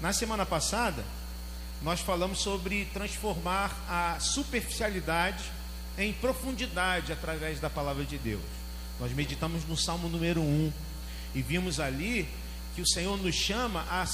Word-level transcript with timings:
Na 0.00 0.14
semana 0.14 0.46
passada, 0.46 1.04
nós 1.82 2.00
falamos 2.00 2.40
sobre 2.40 2.86
transformar 2.86 3.70
a 3.86 4.18
superficialidade 4.18 5.44
em 5.98 6.10
profundidade 6.10 7.12
através 7.12 7.60
da 7.60 7.68
palavra 7.68 8.04
de 8.04 8.16
Deus. 8.16 8.40
Nós 8.98 9.12
meditamos 9.12 9.66
no 9.66 9.76
Salmo 9.76 10.08
número 10.08 10.40
1 10.40 10.72
e 11.34 11.42
vimos 11.42 11.78
ali 11.78 12.26
que 12.74 12.80
o 12.80 12.86
Senhor 12.86 13.18
nos 13.18 13.34
chama 13.34 13.84
a 13.90 14.06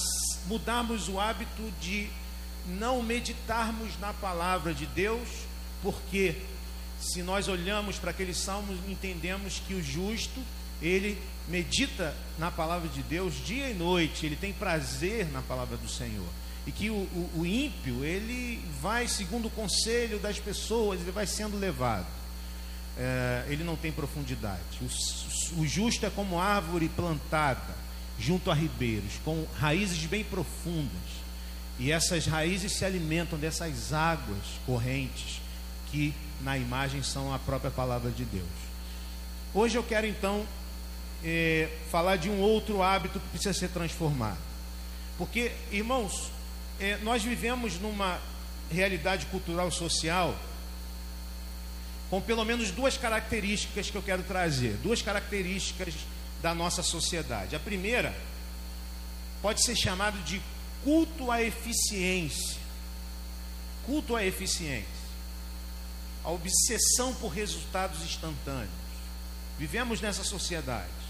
mudarmos 0.47 1.09
o 1.09 1.21
hábito 1.21 1.73
de 1.81 2.09
não 2.67 3.01
meditarmos 3.01 3.97
na 4.01 4.13
palavra 4.13 4.75
de 4.75 4.87
Deus, 4.87 5.29
porque 5.85 6.35
se 7.01 7.23
nós 7.23 7.47
olhamos 7.47 7.97
para 7.97 8.11
aquele 8.11 8.35
salmo, 8.35 8.77
entendemos 8.89 9.63
que 9.67 9.75
o 9.75 9.83
justo, 9.83 10.43
ele 10.81 11.21
medita 11.49 12.15
na 12.39 12.51
palavra 12.51 12.89
de 12.89 13.03
Deus 13.03 13.35
dia 13.45 13.71
e 13.71 13.75
noite, 13.75 14.27
ele 14.27 14.37
tem 14.37 14.53
prazer 14.53 15.31
na 15.33 15.43
palavra 15.43 15.77
do 15.77 15.89
Senhor. 15.89 16.27
E 16.67 16.73
que 16.73 16.91
o, 16.91 16.95
o, 16.95 17.31
o 17.37 17.47
ímpio, 17.47 18.05
ele 18.05 18.61
vai 18.81 19.07
segundo 19.07 19.47
o 19.47 19.51
conselho 19.51 20.19
das 20.19 20.39
pessoas, 20.39 21.01
ele 21.01 21.13
vai 21.13 21.27
sendo 21.27 21.57
levado. 21.57 22.07
É, 22.99 23.45
ele 23.49 23.63
não 23.63 23.77
tem 23.77 23.93
profundidade. 23.93 24.63
O, 24.81 25.61
o 25.61 25.67
justo 25.67 26.05
é 26.05 26.11
como 26.11 26.41
árvore 26.41 26.89
plantada 26.89 27.75
junto 28.19 28.51
a 28.51 28.55
ribeiros, 28.55 29.13
com 29.25 29.47
raízes 29.59 30.05
bem 30.07 30.25
profundas. 30.25 31.27
E 31.79 31.93
essas 31.93 32.27
raízes 32.27 32.73
se 32.73 32.85
alimentam 32.85 33.39
dessas 33.39 33.93
águas 33.93 34.43
correntes 34.65 35.41
que 35.91 36.15
na 36.41 36.57
imagem 36.57 37.03
são 37.03 37.33
a 37.33 37.39
própria 37.39 37.71
palavra 37.71 38.11
de 38.11 38.25
Deus. 38.25 38.47
Hoje 39.55 39.77
eu 39.77 39.83
quero 39.83 40.07
então 40.07 40.45
é, 41.25 41.69
falar 41.91 42.17
de 42.17 42.29
um 42.29 42.41
outro 42.41 42.83
hábito 42.83 43.21
que 43.21 43.29
precisa 43.29 43.53
ser 43.53 43.69
transformado. 43.69 44.39
Porque, 45.19 45.53
irmãos, 45.71 46.31
é, 46.79 46.99
nós 46.99 47.23
vivemos 47.23 47.79
numa 47.81 48.21
realidade 48.71 49.27
cultural 49.27 49.71
social 49.71 50.37
com 52.11 52.21
pelo 52.21 52.45
menos 52.45 52.71
duas 52.71 52.97
características 52.97 53.91
que 53.91 53.97
eu 53.97 54.03
quero 54.03 54.23
trazer, 54.23 54.75
duas 54.83 55.03
características 55.03 55.95
da 56.41 56.55
nossa 56.55 56.83
sociedade. 56.83 57.57
A 57.57 57.61
primeira 57.61 58.15
pode 59.43 59.65
ser 59.65 59.75
chamado 59.75 60.19
de 60.23 60.41
culto 60.85 61.31
à 61.31 61.43
eficiência. 61.43 62.61
Culto 63.85 64.15
à 64.15 64.25
eficiência. 64.25 64.87
A 66.23 66.31
obsessão 66.31 67.15
por 67.15 67.29
resultados 67.29 68.03
instantâneos. 68.03 68.71
Vivemos 69.59 70.01
nessa 70.01 70.23
sociedade. 70.23 71.06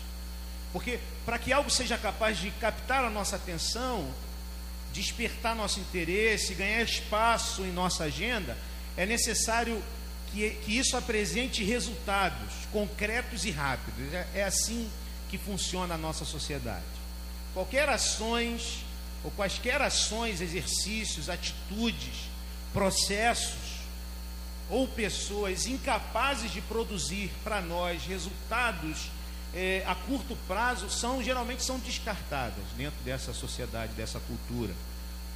Porque 0.72 0.98
para 1.25 1.39
que 1.39 1.53
algo 1.53 1.70
seja 1.70 1.97
capaz 1.97 2.39
de 2.39 2.50
captar 2.53 3.05
a 3.05 3.11
nossa 3.11 3.36
atenção, 3.36 4.09
despertar 4.92 5.55
nosso 5.55 5.81
interesse, 5.81 6.55
ganhar 6.55 6.83
espaço 6.83 7.62
em 7.62 7.73
nossa 7.73 8.05
agenda, 8.05 8.56
é 8.97 9.05
necessário 9.05 9.83
que, 10.33 10.50
que 10.64 10.78
isso 10.78 10.97
apresente 10.97 11.62
resultados 11.64 12.53
concretos 12.73 13.45
e 13.45 13.50
rápidos. 13.50 14.12
É, 14.12 14.27
é 14.34 14.45
assim 14.45 14.91
que 15.28 15.39
funciona 15.39 15.95
a 15.95 15.98
nossa 15.98 16.25
sociedade. 16.25 16.84
Qualquer 17.53 17.89
ações 17.89 18.84
ou 19.25 19.30
quaisquer 19.30 19.80
ações, 19.83 20.41
exercícios, 20.41 21.28
atitudes, 21.28 22.28
processos 22.73 23.77
ou 24.69 24.86
pessoas 24.86 25.67
incapazes 25.67 26.53
de 26.53 26.61
produzir 26.61 27.30
para 27.42 27.61
nós 27.61 28.05
resultados 28.05 29.11
é, 29.55 29.83
a 29.86 29.94
curto 29.94 30.36
prazo 30.47 30.91
são 30.91 31.22
geralmente 31.22 31.62
são 31.62 31.78
descartadas 31.78 32.64
dentro 32.77 32.98
dessa 33.05 33.33
sociedade, 33.33 33.92
dessa 33.94 34.20
cultura. 34.20 34.75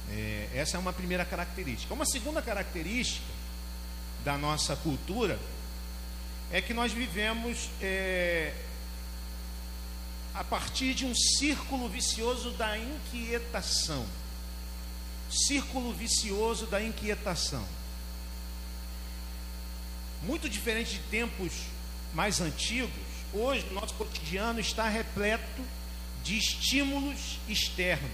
É, 0.09 0.49
essa 0.53 0.77
é 0.77 0.79
uma 0.79 0.93
primeira 0.93 1.25
característica. 1.25 1.93
Uma 1.93 2.05
segunda 2.05 2.41
característica 2.41 3.25
da 4.23 4.37
nossa 4.37 4.75
cultura 4.75 5.39
é 6.51 6.61
que 6.61 6.73
nós 6.73 6.91
vivemos 6.91 7.69
é, 7.81 8.53
a 10.33 10.43
partir 10.43 10.93
de 10.93 11.05
um 11.05 11.15
círculo 11.15 11.87
vicioso 11.89 12.51
da 12.51 12.77
inquietação. 12.77 14.05
Círculo 15.29 15.93
vicioso 15.93 16.65
da 16.65 16.81
inquietação. 16.81 17.65
Muito 20.23 20.49
diferente 20.49 20.93
de 20.95 20.99
tempos 21.09 21.53
mais 22.13 22.41
antigos, 22.41 22.91
hoje 23.33 23.65
o 23.71 23.73
nosso 23.73 23.93
cotidiano 23.95 24.59
está 24.59 24.87
repleto 24.87 25.61
de 26.23 26.37
estímulos 26.37 27.39
externos. 27.47 28.11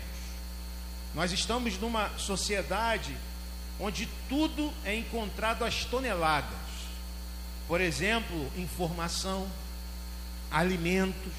Nós 1.14 1.32
estamos 1.32 1.78
numa 1.78 2.10
sociedade 2.18 3.16
onde 3.80 4.08
tudo 4.30 4.74
é 4.84 4.96
encontrado 4.96 5.64
às 5.64 5.86
toneladas. 5.86 6.58
Por 7.68 7.82
exemplo, 7.82 8.52
informação, 8.56 9.48
alimentos, 10.50 11.34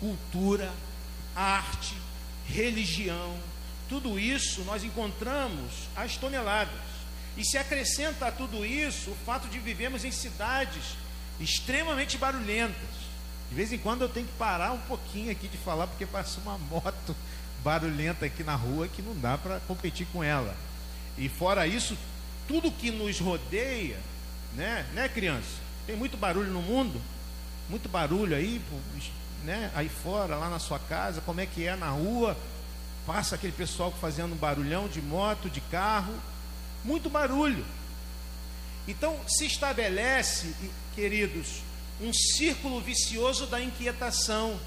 cultura, 0.00 0.72
arte, 1.34 1.94
religião, 2.48 3.38
tudo 3.88 4.18
isso 4.18 4.62
nós 4.62 4.84
encontramos 4.84 5.72
às 5.94 6.16
toneladas. 6.16 6.88
E 7.36 7.44
se 7.44 7.56
acrescenta 7.56 8.26
a 8.26 8.32
tudo 8.32 8.64
isso 8.64 9.10
o 9.10 9.16
fato 9.24 9.48
de 9.48 9.58
vivemos 9.58 10.04
em 10.04 10.10
cidades 10.10 10.96
extremamente 11.40 12.18
barulhentas. 12.18 13.07
De 13.48 13.54
vez 13.54 13.72
em 13.72 13.78
quando 13.78 14.02
eu 14.02 14.08
tenho 14.08 14.26
que 14.26 14.32
parar 14.34 14.72
um 14.72 14.80
pouquinho 14.80 15.30
aqui 15.30 15.48
de 15.48 15.56
falar, 15.56 15.86
porque 15.86 16.04
passa 16.04 16.40
uma 16.40 16.58
moto 16.58 17.16
barulhenta 17.64 18.26
aqui 18.26 18.44
na 18.44 18.54
rua 18.54 18.88
que 18.88 19.02
não 19.02 19.18
dá 19.18 19.38
para 19.38 19.60
competir 19.60 20.06
com 20.12 20.22
ela. 20.22 20.54
E 21.16 21.28
fora 21.28 21.66
isso, 21.66 21.96
tudo 22.46 22.70
que 22.70 22.90
nos 22.90 23.18
rodeia, 23.18 23.98
né, 24.54 24.86
né, 24.94 25.08
criança? 25.08 25.68
Tem 25.86 25.96
muito 25.96 26.16
barulho 26.16 26.50
no 26.50 26.62
mundo, 26.62 27.00
muito 27.68 27.88
barulho 27.88 28.36
aí, 28.36 28.60
né, 29.44 29.70
aí 29.74 29.88
fora, 29.88 30.36
lá 30.36 30.48
na 30.48 30.58
sua 30.58 30.78
casa, 30.78 31.20
como 31.22 31.40
é 31.40 31.46
que 31.46 31.66
é 31.66 31.74
na 31.74 31.88
rua, 31.88 32.36
passa 33.06 33.34
aquele 33.34 33.52
pessoal 33.52 33.90
fazendo 33.90 34.34
um 34.34 34.36
barulhão 34.36 34.86
de 34.86 35.00
moto, 35.00 35.48
de 35.48 35.60
carro, 35.62 36.14
muito 36.84 37.08
barulho. 37.08 37.64
Então 38.86 39.18
se 39.26 39.46
estabelece, 39.46 40.54
queridos, 40.94 41.62
um 42.00 42.12
círculo 42.12 42.80
vicioso 42.80 43.46
da 43.46 43.60
inquietação. 43.60 44.58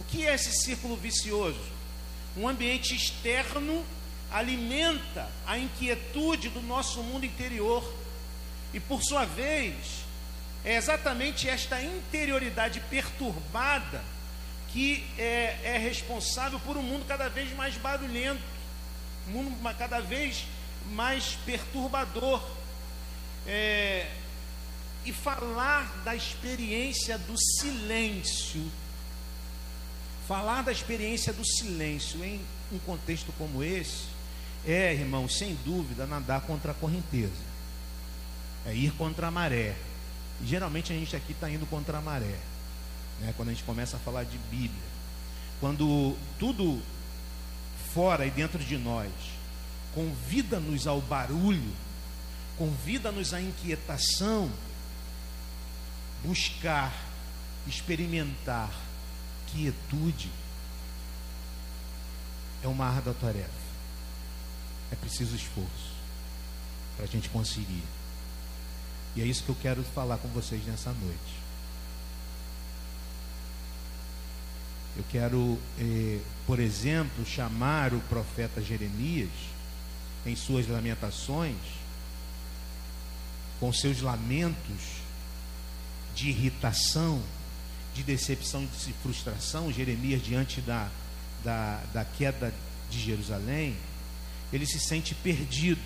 O 0.00 0.04
que 0.04 0.26
é 0.26 0.34
esse 0.34 0.52
círculo 0.64 0.96
vicioso? 0.96 1.60
Um 2.36 2.48
ambiente 2.48 2.94
externo 2.94 3.84
alimenta 4.30 5.28
a 5.46 5.58
inquietude 5.58 6.48
do 6.48 6.60
nosso 6.62 7.02
mundo 7.02 7.24
interior. 7.24 7.82
E 8.72 8.78
por 8.78 9.02
sua 9.02 9.24
vez, 9.24 9.74
é 10.64 10.76
exatamente 10.76 11.48
esta 11.48 11.82
interioridade 11.82 12.80
perturbada 12.90 14.02
que 14.68 15.04
é, 15.16 15.58
é 15.64 15.78
responsável 15.78 16.60
por 16.60 16.76
um 16.76 16.82
mundo 16.82 17.06
cada 17.06 17.28
vez 17.28 17.50
mais 17.56 17.74
barulhento, 17.76 18.42
um 19.28 19.30
mundo 19.30 19.74
cada 19.78 20.00
vez 20.00 20.44
mais 20.90 21.38
perturbador. 21.46 22.42
É, 23.46 24.06
e 25.08 25.12
falar 25.12 26.02
da 26.04 26.14
experiência 26.14 27.16
do 27.16 27.34
silêncio, 27.38 28.62
falar 30.26 30.62
da 30.62 30.70
experiência 30.70 31.32
do 31.32 31.44
silêncio 31.44 32.22
em 32.22 32.38
um 32.70 32.78
contexto 32.80 33.32
como 33.38 33.64
esse, 33.64 34.04
é, 34.66 34.92
irmão, 34.92 35.26
sem 35.26 35.54
dúvida, 35.64 36.06
nadar 36.06 36.42
contra 36.42 36.72
a 36.72 36.74
correnteza, 36.74 37.48
é 38.66 38.74
ir 38.74 38.92
contra 38.92 39.28
a 39.28 39.30
maré. 39.30 39.74
E 40.42 40.46
geralmente 40.46 40.92
a 40.92 40.96
gente 40.96 41.16
aqui 41.16 41.32
está 41.32 41.50
indo 41.50 41.64
contra 41.66 41.96
a 41.96 42.02
maré, 42.02 42.38
né? 43.20 43.32
quando 43.34 43.48
a 43.48 43.52
gente 43.52 43.64
começa 43.64 43.96
a 43.96 44.00
falar 44.00 44.24
de 44.24 44.36
Bíblia. 44.50 44.88
Quando 45.58 46.14
tudo 46.38 46.82
fora 47.94 48.26
e 48.26 48.30
dentro 48.30 48.58
de 48.58 48.76
nós 48.76 49.10
convida-nos 49.94 50.86
ao 50.86 51.00
barulho, 51.00 51.72
convida-nos 52.58 53.32
à 53.32 53.40
inquietação, 53.40 54.52
buscar, 56.24 56.92
experimentar 57.66 58.70
quietude 59.52 60.30
é 62.62 62.68
uma 62.68 62.86
árdua 62.86 63.14
tarefa. 63.14 63.68
É 64.90 64.96
preciso 64.96 65.36
esforço 65.36 65.92
para 66.96 67.04
a 67.04 67.08
gente 67.08 67.28
conseguir. 67.28 67.84
E 69.14 69.22
é 69.22 69.24
isso 69.24 69.42
que 69.42 69.48
eu 69.48 69.56
quero 69.60 69.82
falar 69.82 70.18
com 70.18 70.28
vocês 70.28 70.64
nessa 70.66 70.92
noite. 70.92 71.38
Eu 74.96 75.04
quero, 75.10 75.58
eh, 75.78 76.20
por 76.46 76.58
exemplo, 76.58 77.24
chamar 77.24 77.94
o 77.94 78.00
profeta 78.00 78.60
Jeremias 78.60 79.30
em 80.26 80.34
suas 80.34 80.66
lamentações, 80.66 81.56
com 83.60 83.72
seus 83.72 84.00
lamentos 84.00 84.97
de 86.18 86.30
irritação, 86.30 87.22
de 87.94 88.02
decepção, 88.02 88.66
de 88.66 88.92
frustração, 88.94 89.72
Jeremias 89.72 90.20
diante 90.20 90.60
da, 90.60 90.88
da, 91.44 91.80
da 91.94 92.04
queda 92.04 92.52
de 92.90 92.98
Jerusalém, 92.98 93.76
ele 94.52 94.66
se 94.66 94.80
sente 94.80 95.14
perdido. 95.14 95.80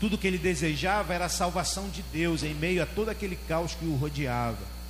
Tudo 0.00 0.16
que 0.16 0.26
ele 0.26 0.38
desejava 0.38 1.12
era 1.12 1.26
a 1.26 1.28
salvação 1.28 1.90
de 1.90 2.02
Deus 2.04 2.42
em 2.42 2.54
meio 2.54 2.82
a 2.82 2.86
todo 2.86 3.10
aquele 3.10 3.36
caos 3.36 3.74
que 3.74 3.84
o 3.84 3.94
rodeava. 3.94 4.80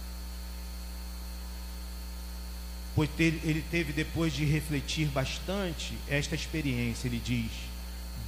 Pois 2.94 3.10
ele 3.18 3.64
teve, 3.68 3.92
depois 3.92 4.32
de 4.32 4.44
refletir 4.44 5.08
bastante, 5.08 5.98
esta 6.08 6.36
experiência. 6.36 7.08
Ele 7.08 7.20
diz: 7.24 7.50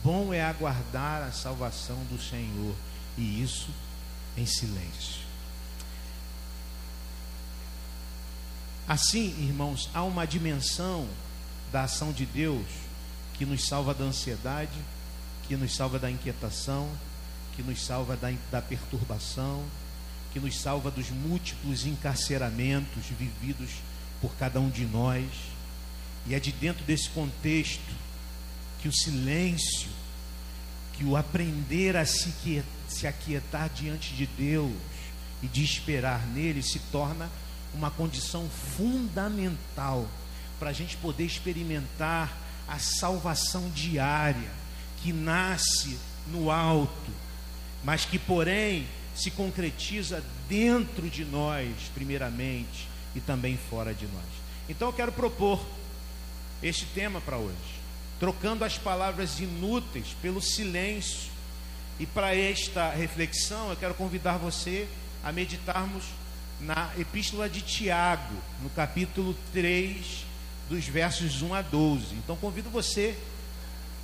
Bom 0.03 0.35
é 0.35 0.43
aguardar 0.43 1.23
a 1.23 1.31
salvação 1.31 1.99
do 2.11 2.21
Senhor, 2.21 2.75
e 3.17 3.41
isso 3.41 3.69
em 4.37 4.47
silêncio. 4.47 5.22
Assim, 8.87 9.29
irmãos, 9.41 9.89
há 9.95 10.03
uma 10.03 10.27
dimensão 10.27 11.09
da 11.71 11.85
ação 11.85 12.13
de 12.13 12.27
Deus 12.27 12.67
que 13.35 13.47
nos 13.47 13.65
salva 13.65 13.95
da 13.95 14.05
ansiedade, 14.05 14.79
que 15.47 15.57
nos 15.57 15.75
salva 15.75 15.99
da 15.99 16.11
inquietação, 16.11 16.89
que 17.55 17.63
nos 17.63 17.83
salva 17.85 18.17
da, 18.17 18.33
da 18.51 18.61
perturbação, 18.61 19.65
que 20.33 20.41
nos 20.41 20.59
salva 20.59 20.91
dos 20.91 21.11
múltiplos 21.11 21.87
encarceramentos 21.87 23.07
vividos 23.19 23.71
por 24.21 24.35
cada 24.37 24.61
um 24.61 24.71
de 24.71 24.85
nós. 24.85 25.27
E 26.27 26.35
é 26.35 26.41
de 26.41 26.53
dentro 26.53 26.85
desse 26.85 27.09
contexto 27.11 27.93
que 28.81 28.89
o 28.89 28.93
silêncio, 28.93 29.91
que 30.95 31.05
o 31.05 31.17
aprender 31.17 31.97
a 31.97 32.05
se, 32.05 32.63
se 32.89 33.07
aquietar 33.07 33.71
diante 33.71 34.15
de 34.15 34.27
Deus 34.27 34.73
e 35.43 35.47
de 35.47 35.63
esperar 35.65 36.27
nele 36.27 36.63
se 36.63 36.79
torna 36.91 37.31
uma 37.75 37.91
condição 37.91 38.49
fundamental 38.77 40.07
para 40.59 40.71
a 40.71 40.73
gente 40.73 40.97
poder 40.97 41.25
experimentar 41.25 42.37
a 42.69 42.79
salvação 42.79 43.69
diária 43.71 44.51
que 45.03 45.13
nasce 45.13 45.99
no 46.29 46.51
alto, 46.51 47.11
mas 47.83 48.05
que, 48.05 48.19
porém, 48.19 48.87
se 49.15 49.31
concretiza 49.31 50.23
dentro 50.49 51.11
de 51.11 51.25
nós, 51.25 51.69
primeiramente, 51.95 52.89
e 53.15 53.21
também 53.21 53.59
fora 53.69 53.93
de 53.93 54.07
nós. 54.07 54.25
Então 54.69 54.89
eu 54.89 54.93
quero 54.93 55.13
propor 55.13 55.61
este 56.63 56.87
tema 56.87 57.21
para 57.21 57.37
hoje, 57.37 57.57
trocando 58.21 58.65
as 58.65 58.79
palavras 58.79 59.41
inúteis 59.41 60.15
pelo 60.23 60.41
silêncio. 60.41 61.33
E 61.99 62.07
para 62.07 62.35
esta 62.35 62.91
reflexão, 62.91 63.71
eu 63.71 63.77
quero 63.77 63.95
convidar 63.95 64.39
você 64.39 64.89
a 65.23 65.33
meditarmos 65.33 66.05
na 66.63 66.91
Epístola 66.99 67.49
de 67.49 67.61
Tiago, 67.61 68.35
no 68.63 68.71
capítulo 68.71 69.37
3, 69.53 70.25
dos 70.69 70.87
versos 70.87 71.43
1 71.43 71.55
a 71.55 71.63
12. 71.63 72.15
Então 72.15 72.37
convido 72.37 72.71
você, 72.71 73.17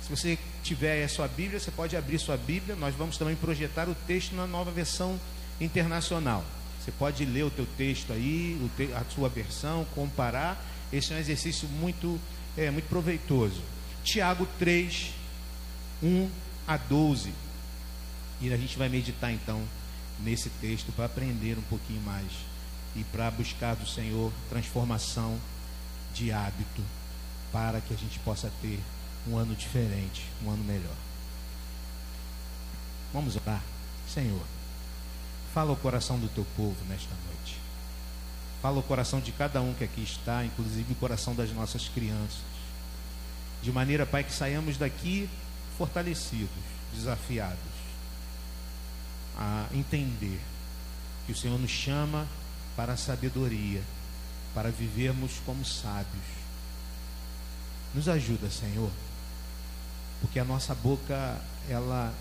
se 0.03 0.09
você 0.09 0.37
tiver 0.61 1.03
a 1.03 1.09
sua 1.09 1.27
Bíblia, 1.27 1.59
você 1.59 1.71
pode 1.71 1.95
abrir 1.95 2.19
sua 2.19 2.37
Bíblia. 2.37 2.75
Nós 2.75 2.93
vamos 2.95 3.17
também 3.17 3.35
projetar 3.35 3.87
o 3.87 3.95
texto 3.95 4.35
na 4.35 4.45
nova 4.45 4.71
versão 4.71 5.19
internacional. 5.59 6.43
Você 6.79 6.91
pode 6.91 7.25
ler 7.25 7.43
o 7.43 7.51
teu 7.51 7.65
texto 7.77 8.11
aí, 8.11 8.59
a 8.95 9.03
sua 9.13 9.29
versão, 9.29 9.85
comparar. 9.95 10.63
Esse 10.91 11.13
é 11.13 11.15
um 11.15 11.19
exercício 11.19 11.67
muito, 11.67 12.19
é, 12.57 12.69
muito 12.69 12.87
proveitoso. 12.89 13.61
Tiago 14.03 14.47
3, 14.57 15.11
1 16.01 16.29
a 16.67 16.77
12. 16.77 17.31
E 18.41 18.51
a 18.53 18.57
gente 18.57 18.77
vai 18.77 18.89
meditar 18.89 19.31
então 19.31 19.61
nesse 20.23 20.49
texto 20.49 20.91
para 20.91 21.05
aprender 21.05 21.57
um 21.57 21.63
pouquinho 21.63 22.01
mais 22.01 22.31
e 22.95 23.03
para 23.05 23.29
buscar 23.31 23.75
do 23.75 23.87
Senhor 23.87 24.31
transformação 24.49 25.39
de 26.13 26.31
hábito 26.31 26.83
para 27.51 27.81
que 27.81 27.93
a 27.93 27.97
gente 27.97 28.19
possa 28.19 28.51
ter 28.61 28.79
um 29.27 29.37
ano 29.37 29.55
diferente, 29.55 30.25
um 30.43 30.49
ano 30.49 30.63
melhor. 30.63 30.95
Vamos 33.13 33.35
orar. 33.35 33.61
Senhor, 34.07 34.41
fala 35.53 35.71
o 35.71 35.75
coração 35.75 36.19
do 36.19 36.27
teu 36.29 36.45
povo 36.55 36.77
nesta 36.87 37.13
noite. 37.27 37.57
Fala 38.61 38.79
o 38.79 38.83
coração 38.83 39.19
de 39.19 39.31
cada 39.31 39.61
um 39.61 39.73
que 39.73 39.83
aqui 39.83 40.03
está, 40.03 40.43
inclusive 40.43 40.93
o 40.93 40.95
coração 40.95 41.33
das 41.33 41.51
nossas 41.51 41.87
crianças. 41.87 42.41
De 43.61 43.71
maneira, 43.71 44.05
Pai, 44.05 44.23
que 44.23 44.33
saiamos 44.33 44.77
daqui 44.77 45.29
fortalecidos, 45.77 46.49
desafiados 46.93 47.78
a 49.39 49.67
entender 49.73 50.41
que 51.25 51.31
o 51.31 51.35
Senhor 51.35 51.57
nos 51.57 51.71
chama 51.71 52.27
para 52.75 52.93
a 52.93 52.97
sabedoria, 52.97 53.81
para 54.53 54.69
vivermos 54.69 55.39
como 55.45 55.63
sábios. 55.63 56.25
Nos 57.95 58.09
ajuda, 58.09 58.49
Senhor, 58.49 58.91
porque 60.19 60.39
a 60.39 60.43
nossa 60.43 60.75
boca, 60.75 61.41
ela 61.69 62.13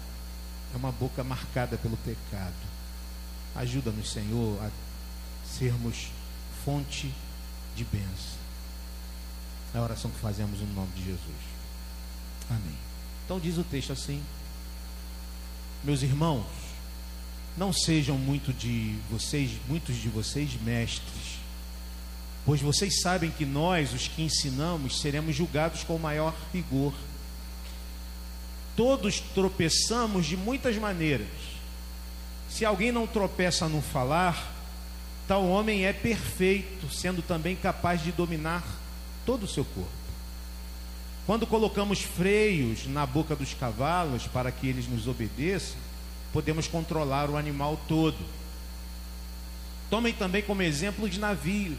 é 0.73 0.77
uma 0.77 0.93
boca 0.93 1.25
marcada 1.25 1.77
pelo 1.77 1.97
pecado. 1.97 2.55
Ajuda-nos, 3.57 4.11
Senhor, 4.11 4.63
a 4.63 4.71
sermos 5.45 6.11
fonte 6.65 7.13
de 7.75 7.85
bênção. 7.85 8.39
É 9.75 9.79
a 9.79 9.83
oração 9.83 10.11
que 10.11 10.21
fazemos 10.21 10.61
no 10.61 10.73
nome 10.73 10.93
de 10.93 11.05
Jesus. 11.05 11.37
Amém. 12.49 12.79
Então 13.25 13.41
diz 13.41 13.59
o 13.59 13.65
texto 13.65 13.93
assim: 13.93 14.23
Meus 15.83 16.03
irmãos, 16.03 16.47
não 17.59 17.73
sejam 17.73 18.17
muito 18.17 18.53
de 18.53 18.95
vocês, 19.11 19.51
muitos 19.67 19.97
de 19.97 20.09
vocês 20.09 20.51
mestres, 20.63 21.41
pois 22.47 22.63
vocês 22.63 23.01
sabem 23.03 23.31
que 23.33 23.45
nós, 23.45 23.93
os 23.93 24.07
que 24.07 24.23
ensinamos, 24.23 25.01
seremos 25.01 25.35
julgados 25.35 25.83
com 25.83 25.99
maior 25.99 26.35
rigor. 26.55 26.95
Todos 28.77 29.19
tropeçamos 29.19 30.25
de 30.25 30.37
muitas 30.37 30.77
maneiras. 30.77 31.27
Se 32.49 32.65
alguém 32.65 32.93
não 32.93 33.09
tropeça 33.09 33.69
no 33.69 33.83
falar, 33.83 34.55
tal 35.27 35.45
homem 35.47 35.85
é 35.85 35.93
perfeito, 35.93 36.89
sendo 36.95 37.23
também 37.23 37.57
capaz 37.57 38.03
de 38.03 38.13
dominar 38.13 38.65
todo 39.27 39.43
o 39.43 39.49
seu 39.49 39.65
corpo. 39.65 39.91
Quando 41.27 41.47
colocamos 41.47 42.01
freios 42.01 42.87
na 42.87 43.05
boca 43.05 43.35
dos 43.35 43.53
cavalos 43.53 44.29
para 44.29 44.53
que 44.53 44.69
eles 44.69 44.89
nos 44.89 45.09
obedeçam, 45.09 45.88
podemos 46.33 46.67
controlar 46.67 47.31
o 47.31 47.37
animal 47.37 47.81
todo. 47.89 48.19
Tomem 49.91 50.13
também 50.13 50.43
como 50.43 50.63
exemplo 50.63 51.09
de 51.09 51.19
navios. 51.19 51.79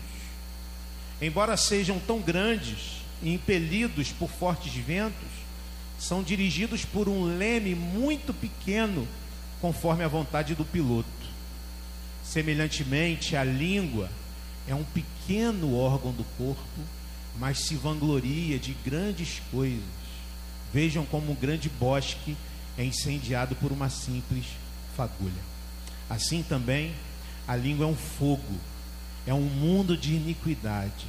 Embora 1.22 1.58
sejam 1.58 2.00
tão 2.00 2.20
grandes 2.22 3.02
e 3.22 3.34
impelidos 3.34 4.12
por 4.12 4.30
fortes 4.30 4.74
ventos, 4.74 5.28
são 6.00 6.24
dirigidos 6.24 6.86
por 6.86 7.10
um 7.10 7.38
leme 7.38 7.76
muito 7.76 8.34
pequeno, 8.34 9.08
conforme 9.60 10.04
a 10.04 10.08
vontade 10.08 10.56
do 10.56 10.64
piloto. 10.64 11.08
Semelhantemente, 12.24 13.36
a 13.36 13.44
língua 13.44 14.10
é 14.68 14.74
um 14.74 14.84
pequeno 14.84 15.76
órgão 15.76 16.14
do 16.14 16.24
corpo, 16.38 16.82
mas 17.38 17.60
se 17.60 17.76
vangloria 17.76 18.58
de 18.58 18.74
grandes 18.86 19.42
coisas. 19.52 19.84
Vejam 20.74 21.06
como 21.06 21.32
um 21.32 21.36
grande 21.36 21.68
bosque 21.68 22.38
é 22.80 22.86
incendiado 22.86 23.58
por 23.58 23.74
uma 23.74 23.90
simples 23.90 24.46
fagulha. 24.96 25.44
Assim 26.10 26.42
também, 26.42 26.94
a 27.46 27.54
língua 27.54 27.86
é 27.86 27.90
um 27.90 27.96
fogo, 27.96 28.56
é 29.28 29.34
um 29.34 29.42
mundo 29.42 29.98
de 29.98 30.14
iniquidade. 30.14 31.06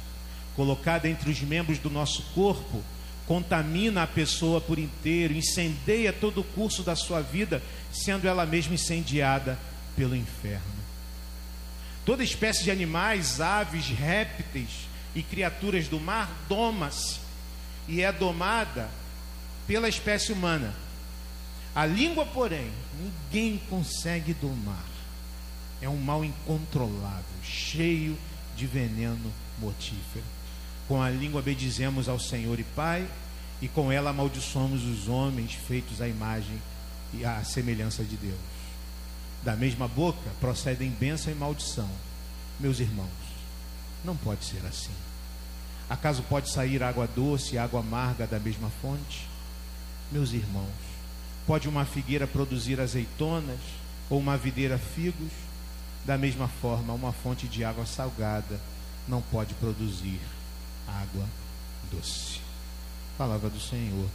Colocada 0.53 1.07
entre 1.07 1.31
os 1.31 1.39
membros 1.39 1.79
do 1.79 1.89
nosso 1.89 2.23
corpo, 2.33 2.83
contamina 3.25 4.03
a 4.03 4.07
pessoa 4.07 4.59
por 4.59 4.77
inteiro, 4.77 5.33
incendeia 5.33 6.11
todo 6.11 6.41
o 6.41 6.43
curso 6.43 6.83
da 6.83 6.93
sua 6.93 7.21
vida, 7.21 7.63
sendo 7.89 8.27
ela 8.27 8.45
mesma 8.45 8.73
incendiada 8.73 9.57
pelo 9.95 10.13
inferno. 10.13 10.81
Toda 12.05 12.21
espécie 12.21 12.65
de 12.65 12.71
animais, 12.71 13.39
aves, 13.39 13.87
répteis 13.87 14.89
e 15.15 15.23
criaturas 15.23 15.87
do 15.87 16.01
mar 16.01 16.29
doma-se 16.49 17.19
e 17.87 18.01
é 18.01 18.11
domada 18.11 18.89
pela 19.65 19.87
espécie 19.87 20.33
humana. 20.33 20.73
A 21.73 21.85
língua, 21.85 22.25
porém, 22.25 22.69
ninguém 22.99 23.61
consegue 23.69 24.33
domar. 24.33 24.85
É 25.81 25.87
um 25.87 25.97
mal 25.97 26.23
incontrolável, 26.23 27.23
cheio 27.43 28.17
de 28.55 28.67
veneno 28.67 29.31
mortífero. 29.57 30.25
Com 30.87 31.01
a 31.01 31.09
língua 31.09 31.41
bendizemos 31.41 32.09
ao 32.09 32.19
Senhor 32.19 32.59
e 32.59 32.63
Pai, 32.63 33.07
e 33.61 33.67
com 33.67 33.91
ela 33.91 34.09
amaldiçoamos 34.09 34.83
os 34.83 35.07
homens 35.07 35.53
feitos 35.53 36.01
à 36.01 36.07
imagem 36.07 36.61
e 37.13 37.23
à 37.23 37.43
semelhança 37.43 38.03
de 38.03 38.17
Deus. 38.17 38.37
Da 39.43 39.55
mesma 39.55 39.87
boca 39.87 40.29
procedem 40.39 40.89
bênção 40.89 41.31
e 41.31 41.35
maldição. 41.35 41.89
Meus 42.59 42.79
irmãos, 42.79 43.09
não 44.03 44.15
pode 44.15 44.45
ser 44.45 44.65
assim. 44.65 44.91
Acaso 45.89 46.23
pode 46.23 46.49
sair 46.49 46.83
água 46.83 47.07
doce 47.07 47.55
e 47.55 47.57
água 47.57 47.79
amarga 47.79 48.27
da 48.27 48.39
mesma 48.39 48.69
fonte? 48.81 49.27
Meus 50.11 50.31
irmãos, 50.33 50.90
Pode 51.45 51.67
uma 51.67 51.85
figueira 51.85 52.27
produzir 52.27 52.79
azeitonas 52.79 53.59
ou 54.09 54.19
uma 54.19 54.37
videira 54.37 54.77
figos? 54.77 55.31
Da 56.05 56.17
mesma 56.17 56.47
forma, 56.47 56.93
uma 56.93 57.11
fonte 57.11 57.47
de 57.47 57.63
água 57.63 57.85
salgada 57.85 58.59
não 59.07 59.21
pode 59.21 59.53
produzir 59.55 60.19
água 60.87 61.25
doce. 61.91 62.39
Palavra 63.17 63.49
do 63.49 63.59
Senhor. 63.59 64.07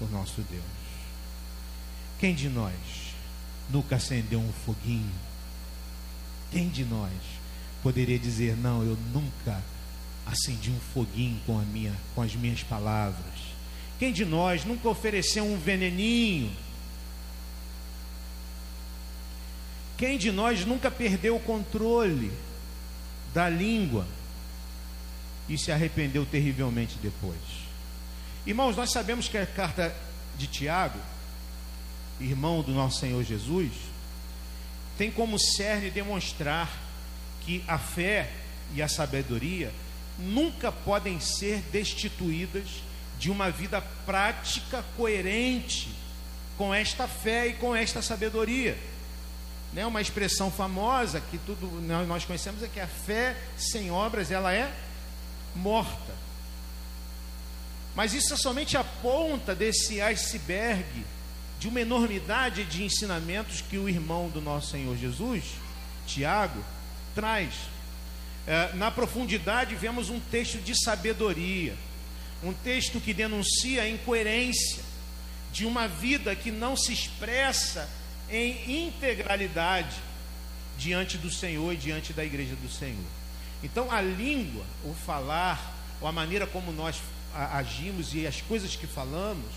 o 0.00 0.06
nosso 0.06 0.42
Deus. 0.42 0.62
Quem 2.18 2.34
de 2.34 2.48
nós 2.48 2.74
nunca 3.70 3.96
acendeu 3.96 4.40
um 4.40 4.52
foguinho? 4.52 5.12
Quem 6.50 6.68
de 6.68 6.84
nós 6.84 7.12
poderia 7.82 8.18
dizer: 8.18 8.56
Não, 8.56 8.82
eu 8.82 8.96
nunca 9.12 9.62
acendi 10.26 10.70
um 10.70 10.80
foguinho 10.92 11.40
com, 11.46 11.58
a 11.58 11.62
minha, 11.62 11.94
com 12.14 12.22
as 12.22 12.34
minhas 12.34 12.62
palavras? 12.62 13.45
Quem 13.98 14.12
de 14.12 14.24
nós 14.24 14.64
nunca 14.64 14.88
ofereceu 14.88 15.44
um 15.44 15.58
veneninho? 15.58 16.52
Quem 19.96 20.18
de 20.18 20.30
nós 20.30 20.64
nunca 20.66 20.90
perdeu 20.90 21.36
o 21.36 21.40
controle 21.40 22.30
da 23.32 23.48
língua 23.48 24.06
e 25.48 25.56
se 25.56 25.72
arrependeu 25.72 26.26
terrivelmente 26.26 26.98
depois? 27.02 27.38
Irmãos, 28.46 28.76
nós 28.76 28.92
sabemos 28.92 29.26
que 29.26 29.38
a 29.38 29.46
carta 29.46 29.94
de 30.36 30.46
Tiago, 30.46 30.98
irmão 32.20 32.62
do 32.62 32.72
nosso 32.72 33.00
Senhor 33.00 33.24
Jesus, 33.24 33.72
tem 34.98 35.10
como 35.10 35.38
cerne 35.38 35.90
demonstrar 35.90 36.70
que 37.40 37.64
a 37.66 37.78
fé 37.78 38.30
e 38.74 38.82
a 38.82 38.88
sabedoria 38.88 39.72
nunca 40.18 40.70
podem 40.70 41.18
ser 41.20 41.62
destituídas 41.72 42.82
de 43.18 43.30
uma 43.30 43.50
vida 43.50 43.80
prática 44.04 44.84
coerente 44.96 45.88
com 46.56 46.74
esta 46.74 47.06
fé 47.06 47.48
e 47.48 47.52
com 47.54 47.74
esta 47.74 48.02
sabedoria. 48.02 48.76
Né? 49.72 49.84
Uma 49.86 50.00
expressão 50.00 50.50
famosa 50.50 51.20
que 51.20 51.38
tudo 51.38 51.66
nós 52.06 52.24
conhecemos 52.24 52.62
é 52.62 52.68
que 52.68 52.80
a 52.80 52.86
fé 52.86 53.36
sem 53.56 53.90
obras 53.90 54.30
ela 54.30 54.52
é 54.52 54.72
morta. 55.54 56.14
Mas 57.94 58.12
isso 58.12 58.34
é 58.34 58.36
somente 58.36 58.76
a 58.76 58.84
ponta 58.84 59.54
desse 59.54 60.00
iceberg 60.00 61.04
de 61.58 61.68
uma 61.68 61.80
enormidade 61.80 62.64
de 62.64 62.84
ensinamentos 62.84 63.62
que 63.62 63.78
o 63.78 63.88
irmão 63.88 64.28
do 64.28 64.40
nosso 64.40 64.70
Senhor 64.70 64.96
Jesus, 64.96 65.44
Tiago, 66.06 66.62
traz. 67.14 67.54
É, 68.46 68.72
na 68.74 68.90
profundidade, 68.90 69.74
vemos 69.74 70.10
um 70.10 70.20
texto 70.20 70.58
de 70.58 70.74
sabedoria, 70.84 71.74
um 72.42 72.52
texto 72.52 73.00
que 73.00 73.14
denuncia 73.14 73.82
a 73.82 73.88
incoerência 73.88 74.82
de 75.52 75.64
uma 75.64 75.88
vida 75.88 76.34
que 76.36 76.50
não 76.50 76.76
se 76.76 76.92
expressa 76.92 77.88
em 78.30 78.86
integralidade 78.86 79.96
diante 80.76 81.16
do 81.16 81.30
Senhor 81.30 81.72
e 81.72 81.76
diante 81.76 82.12
da 82.12 82.24
igreja 82.24 82.54
do 82.56 82.70
Senhor. 82.70 83.04
Então, 83.62 83.90
a 83.90 84.00
língua, 84.00 84.64
o 84.84 84.92
falar, 84.92 85.74
ou 86.00 86.06
a 86.06 86.12
maneira 86.12 86.46
como 86.46 86.72
nós 86.72 87.00
agimos 87.34 88.14
e 88.14 88.26
as 88.26 88.40
coisas 88.42 88.76
que 88.76 88.86
falamos, 88.86 89.50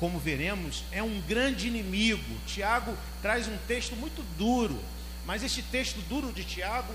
como 0.00 0.18
veremos, 0.18 0.84
é 0.90 1.02
um 1.02 1.20
grande 1.22 1.66
inimigo. 1.66 2.40
Tiago 2.46 2.96
traz 3.20 3.48
um 3.48 3.56
texto 3.66 3.94
muito 3.96 4.22
duro, 4.38 4.78
mas 5.26 5.42
este 5.42 5.62
texto 5.62 6.00
duro 6.08 6.32
de 6.32 6.44
Tiago 6.44 6.94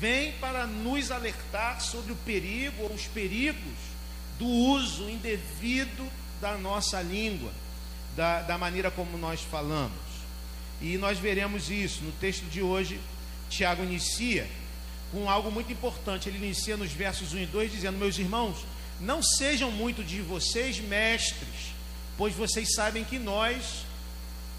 vem 0.00 0.32
para 0.32 0.66
nos 0.66 1.10
alertar 1.10 1.80
sobre 1.80 2.12
o 2.12 2.16
perigo 2.16 2.84
ou 2.84 2.92
os 2.92 3.06
perigos 3.06 3.91
do 4.42 4.48
uso 4.48 5.08
indevido 5.08 6.06
da 6.40 6.56
nossa 6.56 7.00
língua, 7.00 7.52
da, 8.16 8.42
da 8.42 8.58
maneira 8.58 8.90
como 8.90 9.16
nós 9.16 9.40
falamos. 9.40 9.92
E 10.80 10.96
nós 10.98 11.18
veremos 11.18 11.70
isso 11.70 12.02
no 12.02 12.12
texto 12.12 12.44
de 12.50 12.60
hoje. 12.60 13.00
Tiago 13.48 13.84
inicia 13.84 14.48
com 15.12 15.30
algo 15.30 15.50
muito 15.50 15.72
importante. 15.72 16.28
Ele 16.28 16.38
inicia 16.38 16.76
nos 16.76 16.92
versos 16.92 17.32
1 17.32 17.38
e 17.38 17.46
2 17.46 17.72
dizendo: 17.72 17.98
Meus 17.98 18.18
irmãos, 18.18 18.56
não 19.00 19.22
sejam 19.22 19.70
muito 19.70 20.02
de 20.02 20.20
vocês 20.20 20.80
mestres 20.80 21.72
pois 22.16 22.34
vocês 22.34 22.74
sabem 22.74 23.04
que 23.04 23.18
nós, 23.18 23.84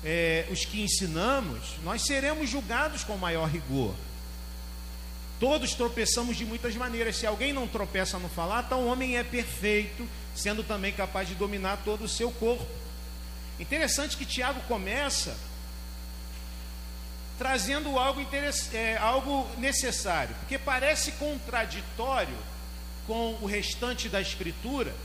é, 0.03 0.45
os 0.51 0.65
que 0.65 0.81
ensinamos, 0.81 1.61
nós 1.83 2.01
seremos 2.01 2.49
julgados 2.49 3.03
com 3.03 3.15
maior 3.17 3.47
rigor. 3.47 3.93
Todos 5.43 5.73
tropeçamos 5.73 6.37
de 6.37 6.45
muitas 6.45 6.73
maneiras. 6.73 7.17
Se 7.17 7.27
alguém 7.27 7.51
não 7.51 7.67
tropeça 7.67 8.17
no 8.17 8.29
falar, 8.29 8.63
então 8.63 8.83
o 8.83 8.87
homem 8.87 9.17
é 9.17 9.25
perfeito, 9.25 10.07
sendo 10.33 10.63
também 10.63 10.93
capaz 10.93 11.27
de 11.27 11.35
dominar 11.35 11.81
todo 11.83 12.05
o 12.05 12.07
seu 12.07 12.31
corpo. 12.31 12.65
Interessante 13.59 14.15
que 14.15 14.25
Tiago 14.25 14.61
começa 14.69 15.35
trazendo 17.37 17.99
algo, 17.99 18.25
é, 18.71 18.95
algo 18.95 19.45
necessário, 19.57 20.33
porque 20.39 20.57
parece 20.57 21.11
contraditório 21.11 22.37
com 23.05 23.37
o 23.41 23.45
restante 23.45 24.07
da 24.07 24.21
Escritura 24.21 24.95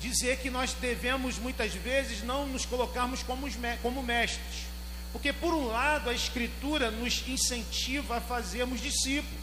dizer 0.00 0.38
que 0.38 0.48
nós 0.48 0.72
devemos 0.72 1.36
muitas 1.36 1.74
vezes 1.74 2.22
não 2.22 2.46
nos 2.46 2.64
colocarmos 2.64 3.22
como, 3.22 3.46
como 3.82 4.02
mestres. 4.02 4.72
Porque, 5.12 5.30
por 5.30 5.52
um 5.52 5.66
lado, 5.66 6.08
a 6.08 6.14
Escritura 6.14 6.90
nos 6.90 7.22
incentiva 7.28 8.16
a 8.16 8.20
fazermos 8.22 8.80
discípulos, 8.80 9.41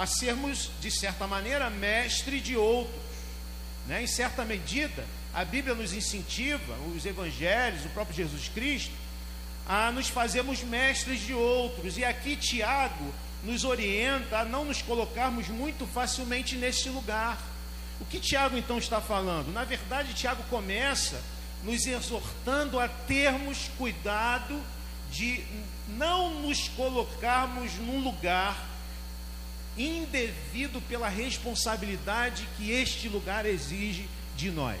a 0.00 0.06
sermos, 0.06 0.70
de 0.80 0.90
certa 0.90 1.26
maneira, 1.26 1.68
mestre 1.68 2.40
de 2.40 2.56
outros. 2.56 3.02
Né? 3.86 4.02
Em 4.02 4.06
certa 4.06 4.46
medida, 4.46 5.04
a 5.34 5.44
Bíblia 5.44 5.74
nos 5.74 5.92
incentiva, 5.92 6.74
os 6.96 7.04
evangelhos, 7.04 7.84
o 7.84 7.90
próprio 7.90 8.16
Jesus 8.16 8.48
Cristo, 8.48 8.94
a 9.68 9.92
nos 9.92 10.08
fazermos 10.08 10.62
mestres 10.62 11.20
de 11.20 11.34
outros. 11.34 11.98
E 11.98 12.04
aqui 12.06 12.34
Tiago 12.34 13.12
nos 13.44 13.62
orienta 13.62 14.38
a 14.38 14.44
não 14.46 14.64
nos 14.64 14.80
colocarmos 14.80 15.48
muito 15.48 15.86
facilmente 15.86 16.56
nesse 16.56 16.88
lugar. 16.88 17.38
O 18.00 18.06
que 18.06 18.18
Tiago 18.18 18.56
então 18.56 18.78
está 18.78 19.02
falando? 19.02 19.52
Na 19.52 19.64
verdade, 19.64 20.14
Tiago 20.14 20.42
começa 20.44 21.20
nos 21.62 21.84
exortando 21.86 22.80
a 22.80 22.88
termos 22.88 23.70
cuidado 23.76 24.58
de 25.10 25.44
não 25.88 26.40
nos 26.40 26.68
colocarmos 26.68 27.74
num 27.74 28.02
lugar 28.02 28.69
indevido 29.76 30.80
pela 30.82 31.08
responsabilidade 31.08 32.46
que 32.56 32.70
este 32.70 33.08
lugar 33.08 33.46
exige 33.46 34.08
de 34.36 34.50
nós. 34.50 34.78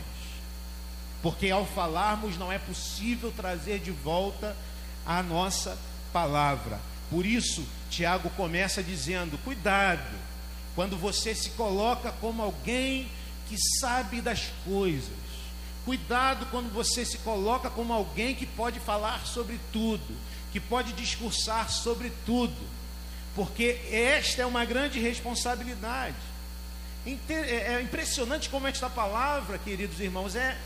Porque 1.22 1.50
ao 1.50 1.66
falarmos 1.66 2.38
não 2.38 2.50
é 2.52 2.58
possível 2.58 3.32
trazer 3.32 3.78
de 3.80 3.90
volta 3.90 4.56
a 5.06 5.22
nossa 5.22 5.78
palavra. 6.12 6.80
Por 7.10 7.26
isso, 7.26 7.64
Tiago 7.90 8.30
começa 8.30 8.82
dizendo: 8.82 9.38
cuidado, 9.44 10.16
quando 10.74 10.96
você 10.96 11.34
se 11.34 11.50
coloca 11.50 12.12
como 12.12 12.42
alguém 12.42 13.08
que 13.48 13.56
sabe 13.80 14.20
das 14.20 14.50
coisas. 14.64 15.10
Cuidado 15.84 16.46
quando 16.50 16.72
você 16.72 17.04
se 17.04 17.18
coloca 17.18 17.68
como 17.68 17.92
alguém 17.92 18.34
que 18.34 18.46
pode 18.46 18.78
falar 18.78 19.26
sobre 19.26 19.58
tudo, 19.72 20.16
que 20.52 20.60
pode 20.60 20.92
discursar 20.92 21.68
sobre 21.68 22.12
tudo, 22.24 22.54
porque 23.34 23.80
esta 23.90 24.42
é 24.42 24.46
uma 24.46 24.64
grande 24.64 24.98
responsabilidade. 24.98 26.16
É, 27.28 27.74
é 27.74 27.80
impressionante 27.80 28.48
como 28.48 28.66
esta 28.66 28.90
palavra, 28.90 29.58
queridos 29.58 30.00
irmãos, 30.00 30.34
é 30.34 30.56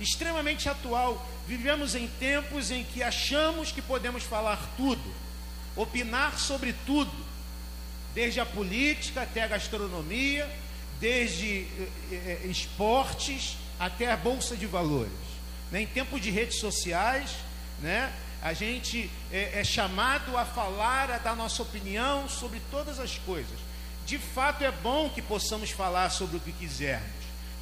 extremamente 0.00 0.68
atual. 0.68 1.26
Vivemos 1.46 1.94
em 1.94 2.08
tempos 2.08 2.70
em 2.70 2.84
que 2.84 3.02
achamos 3.02 3.70
que 3.70 3.80
podemos 3.80 4.22
falar 4.24 4.74
tudo, 4.76 5.14
opinar 5.76 6.38
sobre 6.38 6.74
tudo, 6.84 7.12
desde 8.14 8.40
a 8.40 8.46
política 8.46 9.22
até 9.22 9.42
a 9.42 9.46
gastronomia, 9.46 10.50
desde 10.98 11.66
eh, 11.78 11.88
eh, 12.12 12.46
esportes 12.46 13.56
até 13.78 14.10
a 14.10 14.16
bolsa 14.16 14.56
de 14.56 14.66
valores. 14.66 15.12
Né? 15.70 15.82
Em 15.82 15.86
tempo 15.86 16.18
de 16.18 16.30
redes 16.30 16.58
sociais, 16.58 17.30
né? 17.80 18.12
A 18.46 18.52
gente 18.52 19.10
é, 19.32 19.58
é 19.58 19.64
chamado 19.64 20.36
a 20.36 20.44
falar, 20.44 21.10
a 21.10 21.18
dar 21.18 21.34
nossa 21.34 21.60
opinião 21.62 22.28
sobre 22.28 22.60
todas 22.70 23.00
as 23.00 23.18
coisas. 23.18 23.58
De 24.06 24.18
fato 24.18 24.62
é 24.62 24.70
bom 24.70 25.10
que 25.10 25.20
possamos 25.20 25.70
falar 25.70 26.10
sobre 26.10 26.36
o 26.36 26.40
que 26.40 26.52
quisermos. 26.52 27.10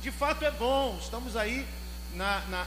De 0.02 0.10
fato 0.10 0.44
é 0.44 0.50
bom, 0.50 0.98
estamos 1.00 1.38
aí 1.38 1.66
na, 2.14 2.40
na, 2.50 2.66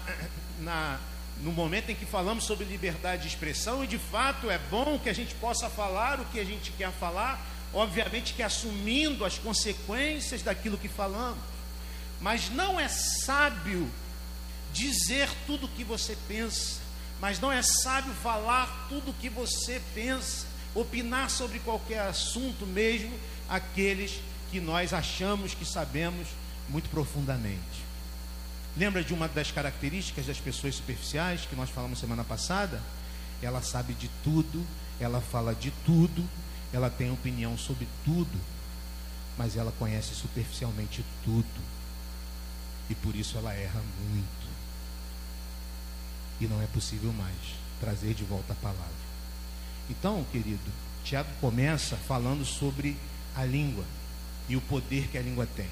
na, 0.61 0.99
no 1.41 1.51
momento 1.51 1.91
em 1.91 1.95
que 1.95 2.07
falamos 2.07 2.45
sobre 2.45 2.65
liberdade 2.65 3.21
de 3.21 3.27
expressão, 3.27 3.83
e 3.83 3.87
de 3.87 3.99
fato 3.99 4.49
é 4.49 4.57
bom 4.57 4.97
que 4.97 5.09
a 5.09 5.13
gente 5.13 5.35
possa 5.35 5.69
falar 5.69 6.19
o 6.19 6.25
que 6.25 6.39
a 6.39 6.43
gente 6.43 6.71
quer 6.71 6.91
falar, 6.93 7.39
obviamente 7.71 8.33
que 8.33 8.41
assumindo 8.41 9.25
as 9.25 9.37
consequências 9.37 10.41
daquilo 10.41 10.75
que 10.75 10.87
falamos, 10.87 11.37
mas 12.19 12.49
não 12.49 12.79
é 12.79 12.87
sábio 12.87 13.87
dizer 14.73 15.29
tudo 15.45 15.67
o 15.67 15.69
que 15.69 15.83
você 15.83 16.17
pensa, 16.27 16.86
mas 17.19 17.39
não 17.39 17.51
é 17.51 17.61
sábio 17.61 18.13
falar 18.21 18.87
tudo 18.89 19.11
o 19.11 19.13
que 19.13 19.29
você 19.29 19.81
pensa, 19.93 20.45
opinar 20.75 21.29
sobre 21.29 21.59
qualquer 21.59 22.01
assunto, 22.01 22.65
mesmo 22.65 23.17
aqueles 23.49 24.19
que 24.51 24.59
nós 24.59 24.93
achamos 24.93 25.53
que 25.53 25.65
sabemos 25.65 26.27
muito 26.69 26.89
profundamente. 26.89 27.87
Lembra 28.75 29.03
de 29.03 29.13
uma 29.13 29.27
das 29.27 29.51
características 29.51 30.27
das 30.27 30.37
pessoas 30.37 30.75
superficiais 30.75 31.45
que 31.45 31.55
nós 31.55 31.69
falamos 31.69 31.99
semana 31.99 32.23
passada? 32.23 32.79
Ela 33.41 33.61
sabe 33.61 33.93
de 33.93 34.09
tudo, 34.23 34.65
ela 34.99 35.19
fala 35.19 35.55
de 35.55 35.71
tudo, 35.85 36.23
ela 36.71 36.89
tem 36.89 37.11
opinião 37.11 37.57
sobre 37.57 37.87
tudo, 38.05 38.39
mas 39.37 39.55
ela 39.55 39.71
conhece 39.79 40.13
superficialmente 40.13 41.03
tudo. 41.23 41.77
E 42.89 42.95
por 42.95 43.15
isso 43.15 43.37
ela 43.37 43.53
erra 43.53 43.81
muito. 44.09 44.36
E 46.39 46.45
não 46.45 46.61
é 46.61 46.67
possível 46.67 47.11
mais 47.13 47.35
trazer 47.79 48.13
de 48.13 48.23
volta 48.23 48.53
a 48.53 48.55
palavra. 48.55 49.07
Então, 49.89 50.25
querido, 50.31 50.71
Tiago 51.03 51.29
começa 51.39 51.95
falando 51.95 52.45
sobre 52.45 52.97
a 53.35 53.45
língua 53.45 53.85
e 54.49 54.55
o 54.55 54.61
poder 54.61 55.07
que 55.07 55.17
a 55.17 55.21
língua 55.21 55.47
tem. 55.55 55.69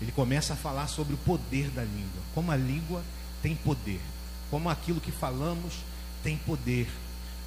Ele 0.00 0.10
começa 0.10 0.54
a 0.54 0.56
falar 0.56 0.88
sobre 0.88 1.14
o 1.14 1.18
poder 1.18 1.70
da 1.70 1.84
língua, 1.84 2.22
como 2.34 2.50
a 2.50 2.56
língua 2.56 3.02
tem 3.40 3.54
poder, 3.54 4.00
como 4.50 4.68
aquilo 4.68 5.00
que 5.00 5.12
falamos 5.12 5.74
tem 6.22 6.36
poder, 6.36 6.88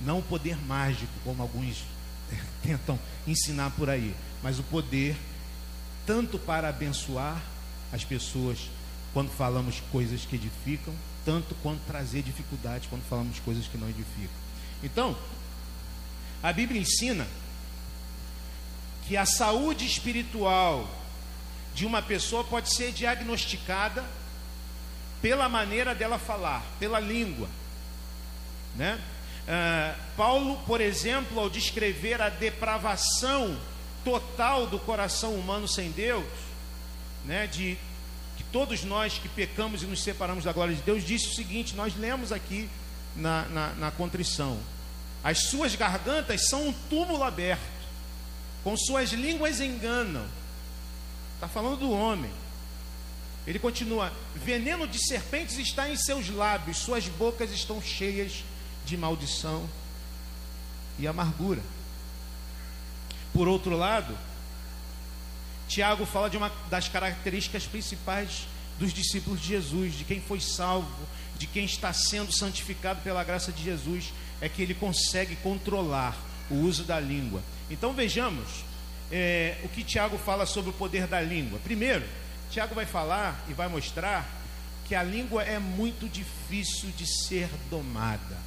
não 0.02 0.20
o 0.20 0.24
poder 0.24 0.58
mágico, 0.66 1.12
como 1.24 1.42
alguns 1.42 1.84
tentam 2.64 3.00
ensinar 3.28 3.72
por 3.72 3.90
aí, 3.90 4.16
mas 4.42 4.60
o 4.60 4.64
poder 4.64 5.18
tanto 6.06 6.38
para 6.38 6.70
abençoar 6.70 7.42
as 7.92 8.04
pessoas 8.04 8.70
quando 9.16 9.32
falamos 9.32 9.82
coisas 9.94 10.26
que 10.26 10.36
edificam, 10.36 10.94
tanto 11.24 11.56
quanto 11.64 11.80
trazer 11.88 12.22
dificuldades 12.22 12.90
quando 12.90 13.08
falamos 13.08 13.40
coisas 13.40 13.66
que 13.66 13.78
não 13.78 13.88
edificam. 13.88 14.36
Então, 14.84 15.18
a 16.44 16.52
Bíblia 16.52 16.82
ensina 16.82 17.26
que 19.08 19.16
a 19.16 19.26
saúde 19.26 19.86
espiritual 19.86 20.86
de 21.74 21.86
uma 21.86 22.02
pessoa 22.02 22.44
pode 22.44 22.76
ser 22.76 22.92
diagnosticada 22.92 24.04
pela 25.22 25.48
maneira 25.48 25.96
dela 25.96 26.20
falar, 26.20 26.62
pela 26.78 27.00
língua, 27.00 27.48
né? 28.76 29.00
Uh, 29.48 29.98
Paulo, 30.18 30.58
por 30.68 30.82
exemplo, 30.82 31.40
ao 31.40 31.50
descrever 31.50 32.22
a 32.22 32.28
depravação 32.28 33.58
total 34.04 34.68
do 34.68 34.78
coração 34.78 35.36
humano 35.36 35.70
sem 35.70 35.90
Deus, 35.92 36.26
né, 37.24 37.48
de 37.48 37.78
todos 38.56 38.86
nós 38.86 39.20
que 39.20 39.28
pecamos 39.28 39.84
e 39.84 39.86
nos 39.86 40.02
separamos 40.02 40.46
da 40.46 40.54
glória 40.54 40.74
de 40.74 40.82
Deus, 40.82 41.04
disse 41.04 41.28
o 41.28 41.34
seguinte: 41.34 41.76
nós 41.76 41.94
lemos 41.98 42.32
aqui 42.32 42.70
na, 43.14 43.42
na, 43.50 43.74
na 43.74 43.92
contrição: 43.92 44.58
as 45.22 45.50
suas 45.50 45.76
gargantas 45.76 46.48
são 46.48 46.70
um 46.70 46.72
túmulo 46.90 47.22
aberto, 47.22 47.60
com 48.64 48.78
suas 48.78 49.12
línguas 49.12 49.60
enganam. 49.60 50.26
Está 51.34 51.50
falando 51.50 51.80
do 51.80 51.92
homem. 51.92 52.32
Ele 53.46 53.60
continua: 53.60 54.10
veneno 54.34 54.88
de 54.88 55.06
serpentes 55.06 55.58
está 55.58 55.90
em 55.90 55.98
seus 55.98 56.30
lábios, 56.30 56.78
suas 56.78 57.10
bocas 57.10 57.52
estão 57.52 57.82
cheias 57.82 58.42
de 58.86 58.96
maldição 58.96 59.70
e 60.98 61.06
amargura. 61.06 61.62
Por 63.34 63.50
outro 63.50 63.76
lado, 63.76 64.18
Tiago 65.76 66.06
fala 66.06 66.30
de 66.30 66.38
uma 66.38 66.50
das 66.70 66.88
características 66.88 67.66
principais 67.66 68.48
dos 68.80 68.94
discípulos 68.94 69.42
de 69.42 69.50
Jesus, 69.50 69.94
de 69.94 70.06
quem 70.06 70.22
foi 70.22 70.40
salvo, 70.40 70.88
de 71.38 71.48
quem 71.48 71.66
está 71.66 71.92
sendo 71.92 72.32
santificado 72.32 73.02
pela 73.02 73.26
graça 73.26 73.52
de 73.52 73.62
Jesus, 73.62 74.14
é 74.40 74.48
que 74.48 74.62
ele 74.62 74.74
consegue 74.74 75.36
controlar 75.36 76.18
o 76.50 76.56
uso 76.56 76.86
da 76.86 76.98
língua. 76.98 77.44
Então 77.70 77.92
vejamos 77.92 78.64
é, 79.12 79.58
o 79.66 79.68
que 79.68 79.84
Tiago 79.84 80.18
fala 80.18 80.46
sobre 80.46 80.70
o 80.70 80.74
poder 80.74 81.08
da 81.08 81.20
língua. 81.20 81.60
Primeiro, 81.62 82.06
Tiago 82.50 82.74
vai 82.74 82.86
falar 82.86 83.44
e 83.50 83.54
vai 83.54 83.68
mostrar 83.68 84.26
que 84.86 84.96
a 84.96 85.04
língua 85.04 85.44
é 85.44 85.60
muito 85.60 86.08
difícil 86.08 86.90
de 86.92 87.06
ser 87.06 87.50
domada. 87.70 88.38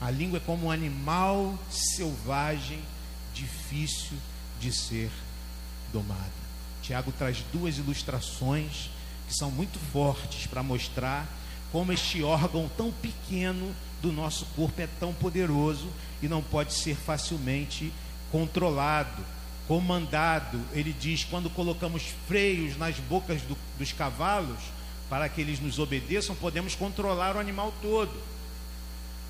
A 0.00 0.10
língua 0.10 0.38
é 0.38 0.40
como 0.40 0.68
um 0.68 0.70
animal 0.70 1.58
selvagem, 1.70 2.82
difícil 3.34 4.16
de 4.58 4.72
ser 4.72 5.10
domada. 5.92 6.42
Tiago 6.82 7.12
traz 7.12 7.44
duas 7.52 7.78
ilustrações 7.78 8.90
que 9.28 9.34
são 9.34 9.50
muito 9.50 9.78
fortes 9.92 10.46
para 10.46 10.62
mostrar 10.62 11.26
como 11.70 11.92
este 11.92 12.22
órgão 12.22 12.70
tão 12.76 12.92
pequeno 12.92 13.74
do 14.02 14.12
nosso 14.12 14.44
corpo 14.56 14.80
é 14.80 14.88
tão 14.98 15.14
poderoso 15.14 15.88
e 16.20 16.28
não 16.28 16.42
pode 16.42 16.74
ser 16.74 16.96
facilmente 16.96 17.92
controlado, 18.30 19.22
comandado. 19.68 20.60
Ele 20.72 20.92
diz: 20.92 21.24
quando 21.24 21.48
colocamos 21.48 22.02
freios 22.26 22.76
nas 22.76 22.96
bocas 22.96 23.40
do, 23.42 23.56
dos 23.78 23.92
cavalos 23.92 24.58
para 25.08 25.28
que 25.28 25.40
eles 25.40 25.60
nos 25.60 25.78
obedeçam, 25.78 26.34
podemos 26.34 26.74
controlar 26.74 27.36
o 27.36 27.38
animal 27.38 27.72
todo. 27.80 28.12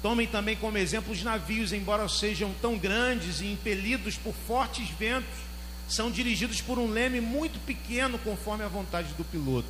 Tomem 0.02 0.26
também 0.26 0.56
como 0.56 0.78
exemplo 0.78 1.12
os 1.12 1.22
navios, 1.22 1.72
embora 1.72 2.08
sejam 2.08 2.52
tão 2.60 2.76
grandes 2.76 3.40
e 3.40 3.52
impelidos 3.52 4.16
por 4.16 4.34
fortes 4.46 4.88
ventos, 4.90 5.51
são 5.92 6.10
dirigidos 6.10 6.60
por 6.60 6.78
um 6.78 6.90
leme 6.90 7.20
muito 7.20 7.58
pequeno, 7.66 8.18
conforme 8.18 8.64
a 8.64 8.68
vontade 8.68 9.12
do 9.14 9.24
piloto. 9.24 9.68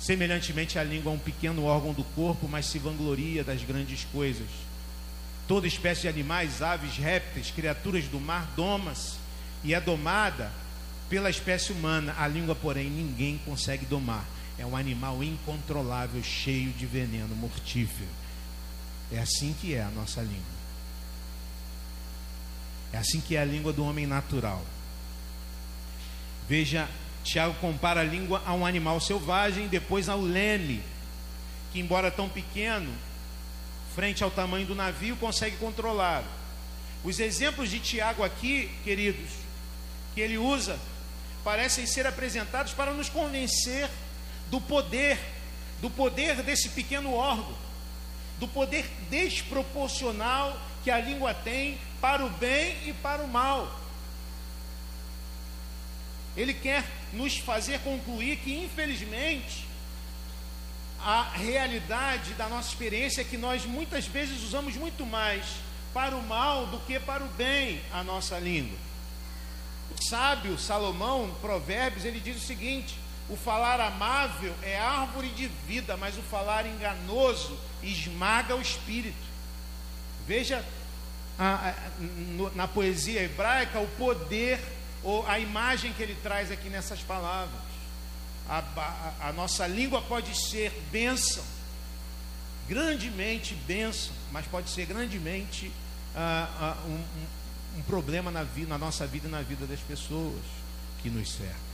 Semelhantemente, 0.00 0.78
a 0.78 0.82
língua 0.82 1.12
é 1.12 1.14
um 1.14 1.18
pequeno 1.18 1.64
órgão 1.64 1.92
do 1.92 2.02
corpo, 2.02 2.48
mas 2.48 2.66
se 2.66 2.78
vangloria 2.78 3.44
das 3.44 3.62
grandes 3.62 4.04
coisas. 4.12 4.48
Toda 5.46 5.66
espécie 5.66 6.02
de 6.02 6.08
animais, 6.08 6.62
aves, 6.62 6.96
répteis, 6.96 7.50
criaturas 7.50 8.04
do 8.06 8.18
mar 8.18 8.52
doma-se 8.56 9.16
e 9.62 9.72
é 9.72 9.80
domada 9.80 10.52
pela 11.08 11.30
espécie 11.30 11.72
humana. 11.72 12.14
A 12.18 12.26
língua, 12.26 12.54
porém, 12.54 12.90
ninguém 12.90 13.40
consegue 13.44 13.86
domar. 13.86 14.26
É 14.58 14.66
um 14.66 14.76
animal 14.76 15.22
incontrolável, 15.22 16.22
cheio 16.22 16.72
de 16.72 16.86
veneno 16.86 17.34
mortífero. 17.36 18.10
É 19.12 19.20
assim 19.20 19.54
que 19.60 19.74
é 19.74 19.82
a 19.82 19.90
nossa 19.90 20.20
língua. 20.20 20.58
É 22.92 22.98
assim 22.98 23.20
que 23.20 23.36
é 23.36 23.40
a 23.40 23.44
língua 23.44 23.72
do 23.72 23.84
homem 23.84 24.06
natural. 24.06 24.64
Veja, 26.48 26.88
Tiago 27.22 27.54
compara 27.60 28.00
a 28.00 28.04
língua 28.04 28.42
a 28.46 28.54
um 28.54 28.64
animal 28.64 29.00
selvagem, 29.00 29.68
depois 29.68 30.08
ao 30.08 30.20
leme, 30.20 30.82
que, 31.72 31.80
embora 31.80 32.10
tão 32.10 32.28
pequeno, 32.28 32.90
frente 33.94 34.24
ao 34.24 34.30
tamanho 34.30 34.66
do 34.66 34.74
navio, 34.74 35.16
consegue 35.16 35.56
controlar. 35.56 36.24
Os 37.04 37.20
exemplos 37.20 37.70
de 37.70 37.78
Tiago 37.78 38.24
aqui, 38.24 38.70
queridos, 38.82 39.30
que 40.14 40.20
ele 40.20 40.38
usa, 40.38 40.78
parecem 41.44 41.86
ser 41.86 42.06
apresentados 42.06 42.72
para 42.72 42.92
nos 42.92 43.08
convencer 43.08 43.88
do 44.50 44.60
poder, 44.60 45.18
do 45.80 45.90
poder 45.90 46.42
desse 46.42 46.70
pequeno 46.70 47.12
órgão 47.12 47.68
do 48.38 48.46
poder 48.46 48.88
desproporcional 49.10 50.58
que 50.84 50.90
a 50.90 51.00
língua 51.00 51.34
tem 51.34 51.78
para 52.00 52.24
o 52.24 52.30
bem 52.30 52.76
e 52.86 52.92
para 52.92 53.22
o 53.22 53.28
mal. 53.28 53.68
Ele 56.38 56.54
quer 56.54 56.84
nos 57.12 57.36
fazer 57.36 57.80
concluir 57.80 58.36
que, 58.36 58.56
infelizmente, 58.56 59.66
a 61.00 61.24
realidade 61.34 62.32
da 62.34 62.48
nossa 62.48 62.68
experiência 62.68 63.22
é 63.22 63.24
que 63.24 63.36
nós 63.36 63.64
muitas 63.64 64.06
vezes 64.06 64.44
usamos 64.44 64.76
muito 64.76 65.04
mais 65.04 65.44
para 65.92 66.14
o 66.14 66.22
mal 66.22 66.66
do 66.66 66.78
que 66.80 67.00
para 67.00 67.24
o 67.24 67.28
bem 67.30 67.80
a 67.92 68.04
nossa 68.04 68.38
língua. 68.38 68.78
O 69.90 70.08
sábio 70.08 70.56
Salomão, 70.56 71.34
Provérbios, 71.40 72.04
ele 72.04 72.20
diz 72.20 72.36
o 72.36 72.46
seguinte: 72.46 72.96
o 73.28 73.36
falar 73.36 73.80
amável 73.80 74.54
é 74.62 74.78
árvore 74.78 75.30
de 75.30 75.48
vida, 75.66 75.96
mas 75.96 76.16
o 76.16 76.22
falar 76.22 76.66
enganoso 76.66 77.58
esmaga 77.82 78.54
o 78.54 78.62
espírito. 78.62 79.26
Veja 80.24 80.64
a, 81.36 81.70
a, 81.70 81.74
no, 82.00 82.54
na 82.54 82.68
poesia 82.68 83.22
hebraica 83.22 83.80
o 83.80 83.88
poder 83.96 84.77
ou 85.02 85.26
a 85.26 85.38
imagem 85.38 85.92
que 85.92 86.02
ele 86.02 86.16
traz 86.22 86.50
aqui 86.50 86.68
nessas 86.68 87.00
palavras. 87.00 87.60
A, 88.48 88.62
a 89.20 89.32
nossa 89.32 89.66
língua 89.66 90.00
pode 90.00 90.34
ser 90.34 90.72
bênção, 90.90 91.44
grandemente 92.68 93.54
bênção, 93.54 94.14
mas 94.32 94.46
pode 94.46 94.70
ser 94.70 94.86
grandemente 94.86 95.70
um, 96.86 96.92
um, 96.92 97.78
um 97.78 97.82
problema 97.82 98.30
na, 98.30 98.42
vida, 98.42 98.68
na 98.68 98.78
nossa 98.78 99.06
vida 99.06 99.28
e 99.28 99.30
na 99.30 99.42
vida 99.42 99.66
das 99.66 99.80
pessoas 99.80 100.42
que 101.02 101.10
nos 101.10 101.30
cercam. 101.30 101.68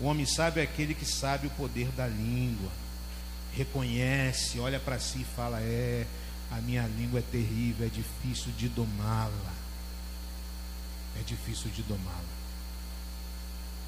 O 0.00 0.06
homem 0.06 0.26
sábio 0.26 0.60
é 0.60 0.64
aquele 0.64 0.94
que 0.94 1.04
sabe 1.04 1.46
o 1.46 1.50
poder 1.50 1.88
da 1.88 2.06
língua, 2.06 2.70
reconhece, 3.52 4.58
olha 4.58 4.80
para 4.80 4.98
si 4.98 5.20
e 5.20 5.36
fala: 5.36 5.60
É, 5.60 6.06
a 6.50 6.56
minha 6.56 6.86
língua 6.86 7.20
é 7.20 7.22
terrível, 7.22 7.86
é 7.86 7.90
difícil 7.90 8.52
de 8.52 8.68
domá-la. 8.68 9.54
É 11.20 11.22
difícil 11.22 11.70
de 11.70 11.82
domá-la. 11.82 12.43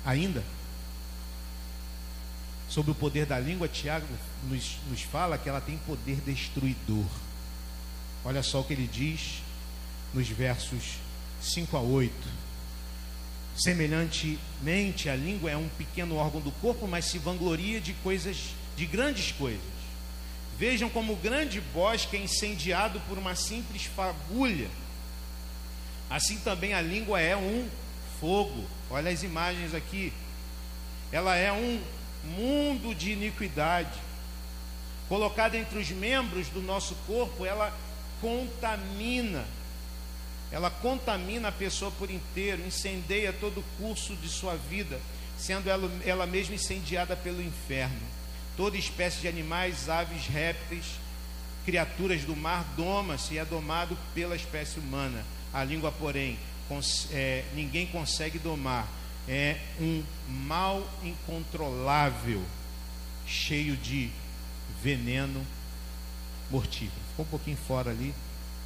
Ainda, 0.07 0.45
sobre 2.69 2.92
o 2.92 2.95
poder 2.95 3.27
da 3.27 3.40
língua, 3.40 3.66
Tiago 3.66 4.07
nos, 4.45 4.77
nos 4.88 5.03
fala 5.03 5.37
que 5.37 5.49
ela 5.49 5.61
tem 5.61 5.77
poder 5.79 6.21
destruidor. 6.25 7.07
Olha 8.25 8.40
só 8.40 8.61
o 8.61 8.64
que 8.64 8.73
ele 8.73 8.87
diz 8.87 9.42
nos 10.14 10.29
versos 10.29 10.99
5 11.42 11.77
a 11.77 11.81
8. 11.81 12.12
Semelhantemente, 13.57 15.09
a 15.09 15.16
língua 15.16 15.51
é 15.51 15.57
um 15.57 15.69
pequeno 15.71 16.14
órgão 16.14 16.40
do 16.40 16.53
corpo, 16.53 16.87
mas 16.87 17.07
se 17.07 17.19
vangloria 17.19 17.81
de 17.81 17.92
coisas, 17.95 18.55
de 18.77 18.87
grandes 18.87 19.33
coisas. 19.33 19.61
Vejam 20.57 20.88
como 20.88 21.14
o 21.14 21.16
grande 21.16 21.61
bosque 21.61 22.16
é 22.16 22.21
incendiado 22.21 23.01
por 23.09 23.19
uma 23.19 23.35
simples 23.35 23.87
fagulha. 23.87 24.69
Assim 26.09 26.38
também 26.38 26.75
a 26.75 26.81
língua 26.81 27.21
é 27.21 27.37
um 27.37 27.69
fogo. 28.20 28.64
Olha 28.90 29.11
as 29.11 29.22
imagens 29.22 29.74
aqui. 29.74 30.12
Ela 31.12 31.37
é 31.37 31.52
um 31.52 31.81
mundo 32.24 32.94
de 32.94 33.12
iniquidade. 33.12 34.00
colocada 35.09 35.57
entre 35.57 35.79
os 35.79 35.88
membros 35.90 36.48
do 36.48 36.61
nosso 36.61 36.96
corpo, 37.07 37.46
ela 37.46 37.72
contamina. 38.20 39.44
Ela 40.50 40.70
contamina 40.70 41.48
a 41.48 41.52
pessoa 41.52 41.90
por 41.92 42.11
inteiro, 42.11 42.66
incendeia 42.66 43.33
todo 43.33 43.61
o 43.61 43.64
curso 43.79 44.16
de 44.16 44.29
sua 44.29 44.57
vida, 44.57 45.00
sendo 45.38 45.70
ela, 45.70 45.90
ela 46.05 46.26
mesma 46.26 46.55
incendiada 46.57 47.16
pelo 47.16 47.42
inferno. 47.42 48.00
Toda 48.57 48.76
espécie 48.76 49.20
de 49.20 49.29
animais, 49.29 49.88
aves, 49.88 50.26
répteis, 50.26 50.85
criaturas 51.64 52.22
do 52.22 52.35
mar 52.35 52.64
doma-se 52.76 53.35
e 53.35 53.38
é 53.38 53.44
domado 53.44 53.96
pela 54.14 54.35
espécie 54.35 54.79
humana. 54.79 55.24
A 55.52 55.62
língua, 55.62 55.92
porém, 55.92 56.38
é, 57.12 57.44
ninguém 57.55 57.87
consegue 57.87 58.38
domar. 58.38 58.88
É 59.29 59.59
um 59.81 60.05
mal 60.29 60.88
incontrolável, 61.02 62.42
cheio 63.26 63.76
de 63.76 64.11
veneno 64.83 65.44
mortífero. 66.50 67.00
Ficou 67.11 67.24
um 67.24 67.29
pouquinho 67.29 67.57
fora 67.57 67.90
ali, 67.90 68.14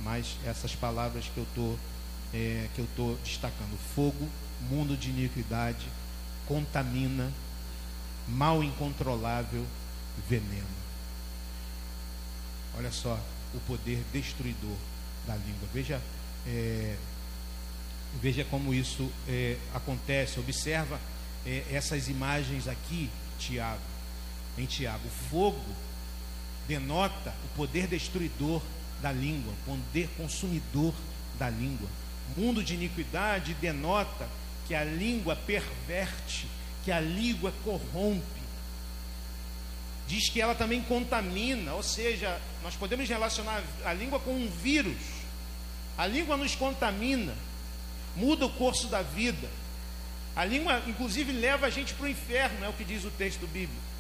mas 0.00 0.36
essas 0.44 0.74
palavras 0.74 1.24
que 1.32 1.38
eu 1.38 1.46
tô, 1.54 1.76
é, 2.34 2.68
que 2.74 2.80
eu 2.80 2.84
estou 2.84 3.16
destacando: 3.24 3.78
fogo, 3.94 4.28
mundo 4.68 4.96
de 4.96 5.10
iniquidade, 5.10 5.86
contamina, 6.46 7.32
mal 8.28 8.62
incontrolável, 8.62 9.64
veneno. 10.28 10.80
Olha 12.76 12.92
só 12.92 13.18
o 13.54 13.60
poder 13.60 14.04
destruidor 14.12 14.76
da 15.26 15.36
língua. 15.36 15.68
Veja, 15.72 16.00
é, 16.46 16.96
veja 18.20 18.44
como 18.44 18.72
isso 18.74 19.10
é, 19.28 19.56
acontece. 19.74 20.40
Observa 20.40 21.00
é, 21.46 21.64
essas 21.70 22.08
imagens 22.08 22.66
aqui, 22.66 23.10
Tiago. 23.38 23.80
Em 24.58 24.66
Tiago, 24.66 25.06
o 25.06 25.28
fogo 25.30 25.64
denota 26.66 27.34
o 27.44 27.56
poder 27.56 27.86
destruidor 27.86 28.60
da 29.00 29.12
língua, 29.12 29.52
o 29.52 29.76
poder 29.76 30.08
consumidor 30.16 30.94
da 31.38 31.48
língua. 31.48 31.88
Mundo 32.36 32.62
de 32.62 32.74
iniquidade 32.74 33.54
denota 33.54 34.28
que 34.66 34.74
a 34.74 34.84
língua 34.84 35.34
perverte, 35.34 36.46
que 36.84 36.92
a 36.92 37.00
língua 37.00 37.52
corrompe 37.64 38.40
diz 40.10 40.28
que 40.28 40.40
ela 40.40 40.54
também 40.56 40.82
contamina, 40.82 41.72
ou 41.74 41.82
seja, 41.82 42.40
nós 42.64 42.74
podemos 42.74 43.08
relacionar 43.08 43.62
a 43.84 43.92
língua 43.92 44.18
com 44.18 44.32
um 44.32 44.48
vírus. 44.48 44.98
A 45.96 46.06
língua 46.06 46.36
nos 46.36 46.54
contamina, 46.56 47.32
muda 48.16 48.46
o 48.46 48.50
curso 48.50 48.86
da 48.88 49.02
vida. 49.02 49.48
A 50.34 50.44
língua, 50.44 50.82
inclusive, 50.86 51.32
leva 51.32 51.66
a 51.66 51.70
gente 51.70 51.94
para 51.94 52.06
o 52.06 52.08
inferno, 52.08 52.64
é 52.64 52.68
o 52.68 52.72
que 52.72 52.84
diz 52.84 53.04
o 53.04 53.10
texto 53.10 53.46
bíblico. 53.46 53.90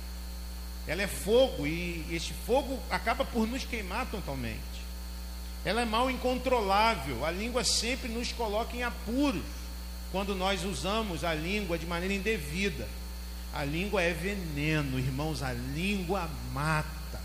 Ela 0.86 1.02
é 1.02 1.06
fogo 1.06 1.66
e 1.66 2.04
este 2.10 2.32
fogo 2.46 2.78
acaba 2.90 3.24
por 3.24 3.46
nos 3.46 3.64
queimar 3.64 4.06
totalmente. 4.06 4.60
Ela 5.64 5.82
é 5.82 5.84
mal 5.84 6.10
incontrolável. 6.10 7.24
A 7.24 7.30
língua 7.30 7.64
sempre 7.64 8.08
nos 8.08 8.32
coloca 8.32 8.76
em 8.76 8.82
apuros 8.82 9.42
quando 10.10 10.34
nós 10.34 10.64
usamos 10.64 11.22
a 11.22 11.34
língua 11.34 11.78
de 11.78 11.86
maneira 11.86 12.14
indevida. 12.14 12.88
A 13.52 13.64
língua 13.64 14.02
é 14.02 14.12
veneno, 14.12 14.98
irmãos, 14.98 15.42
a 15.42 15.52
língua 15.52 16.28
mata. 16.52 17.20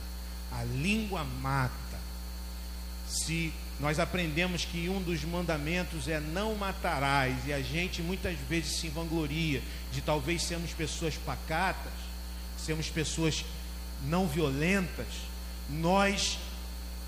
A 0.51 0.63
língua 0.63 1.23
mata. 1.23 1.73
Se 3.07 3.53
nós 3.79 3.99
aprendemos 3.99 4.63
que 4.63 4.87
um 4.87 5.01
dos 5.01 5.23
mandamentos 5.23 6.07
é 6.07 6.19
não 6.19 6.55
matarás, 6.55 7.35
e 7.45 7.53
a 7.53 7.61
gente 7.61 8.01
muitas 8.01 8.37
vezes 8.49 8.77
se 8.77 8.87
vangloria 8.87 9.61
de 9.91 10.01
talvez 10.01 10.43
sermos 10.43 10.71
pessoas 10.71 11.15
pacatas, 11.17 11.91
sermos 12.57 12.89
pessoas 12.89 13.43
não 14.07 14.27
violentas, 14.27 15.07
nós 15.69 16.37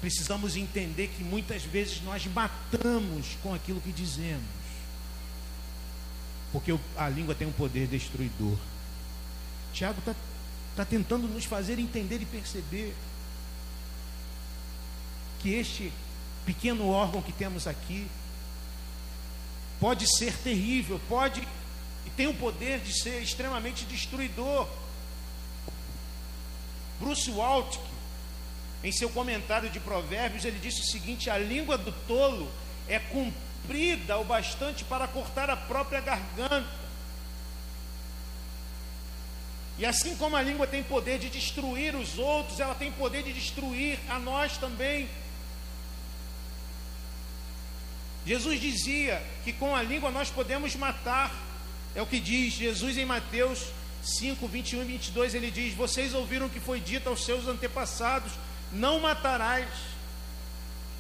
precisamos 0.02 0.58
entender 0.58 1.08
que 1.16 1.24
muitas 1.24 1.64
vezes 1.64 2.02
nós 2.04 2.26
matamos 2.26 3.38
com 3.42 3.54
aquilo 3.54 3.80
que 3.80 3.92
dizemos, 3.92 4.44
porque 6.52 6.78
a 6.98 7.08
língua 7.08 7.34
tem 7.34 7.48
um 7.48 7.52
poder 7.52 7.88
destruidor. 7.88 8.58
Tiago 9.74 10.00
está 10.00 10.16
tá 10.76 10.84
tentando 10.84 11.28
nos 11.28 11.46
fazer 11.46 11.80
entender 11.80 12.22
e 12.22 12.26
perceber 12.26 12.94
que 15.40 15.54
este 15.54 15.94
pequeno 16.48 16.90
órgão 16.90 17.22
que 17.22 17.32
temos 17.32 17.68
aqui 17.68 18.08
pode 19.80 20.08
ser 20.18 20.34
terrível, 20.38 21.00
pode 21.08 21.48
e 22.06 22.10
tem 22.12 22.26
o 22.26 22.34
poder 22.34 22.80
de 22.80 23.00
ser 23.00 23.22
extremamente 23.22 23.86
destruidor. 23.86 24.68
Bruce 27.00 27.30
Waltke, 27.30 27.80
em 28.84 28.92
seu 28.92 29.10
comentário 29.10 29.70
de 29.70 29.80
Provérbios, 29.80 30.46
ele 30.46 30.58
disse 30.58 30.82
o 30.82 30.86
seguinte: 30.86 31.30
a 31.30 31.38
língua 31.38 31.78
do 31.78 31.92
tolo 32.08 32.50
é 32.88 32.98
comprida 32.98 34.18
o 34.18 34.24
bastante 34.24 34.84
para 34.86 35.08
cortar 35.08 35.50
a 35.50 35.58
própria 35.58 36.00
garganta 36.00 36.88
e 39.78 39.86
assim 39.86 40.16
como 40.16 40.36
a 40.36 40.42
língua 40.42 40.66
tem 40.66 40.82
poder 40.82 41.20
de 41.20 41.30
destruir 41.30 41.96
os 41.96 42.18
outros, 42.18 42.60
ela 42.60 42.74
tem 42.74 42.92
poder 42.92 43.22
de 43.22 43.32
destruir 43.32 44.00
a 44.10 44.18
nós 44.18 44.58
também. 44.58 45.08
Jesus 48.28 48.60
dizia 48.60 49.24
que 49.46 49.54
com 49.54 49.74
a 49.74 49.82
língua 49.82 50.12
nós 50.12 50.30
podemos 50.30 50.76
matar, 50.76 51.34
é 51.96 52.02
o 52.02 52.06
que 52.06 52.20
diz 52.20 52.54
Jesus 52.54 52.98
em 52.98 53.06
Mateus 53.06 53.68
5, 54.04 54.46
21 54.46 54.82
e 54.82 54.86
22. 54.86 55.34
Ele 55.34 55.50
diz: 55.50 55.74
Vocês 55.74 56.14
ouviram 56.14 56.48
o 56.48 56.50
que 56.50 56.60
foi 56.60 56.82
dito 56.82 57.08
aos 57.08 57.24
seus 57.24 57.48
antepassados: 57.48 58.34
Não 58.74 59.00
matarás. 59.00 59.70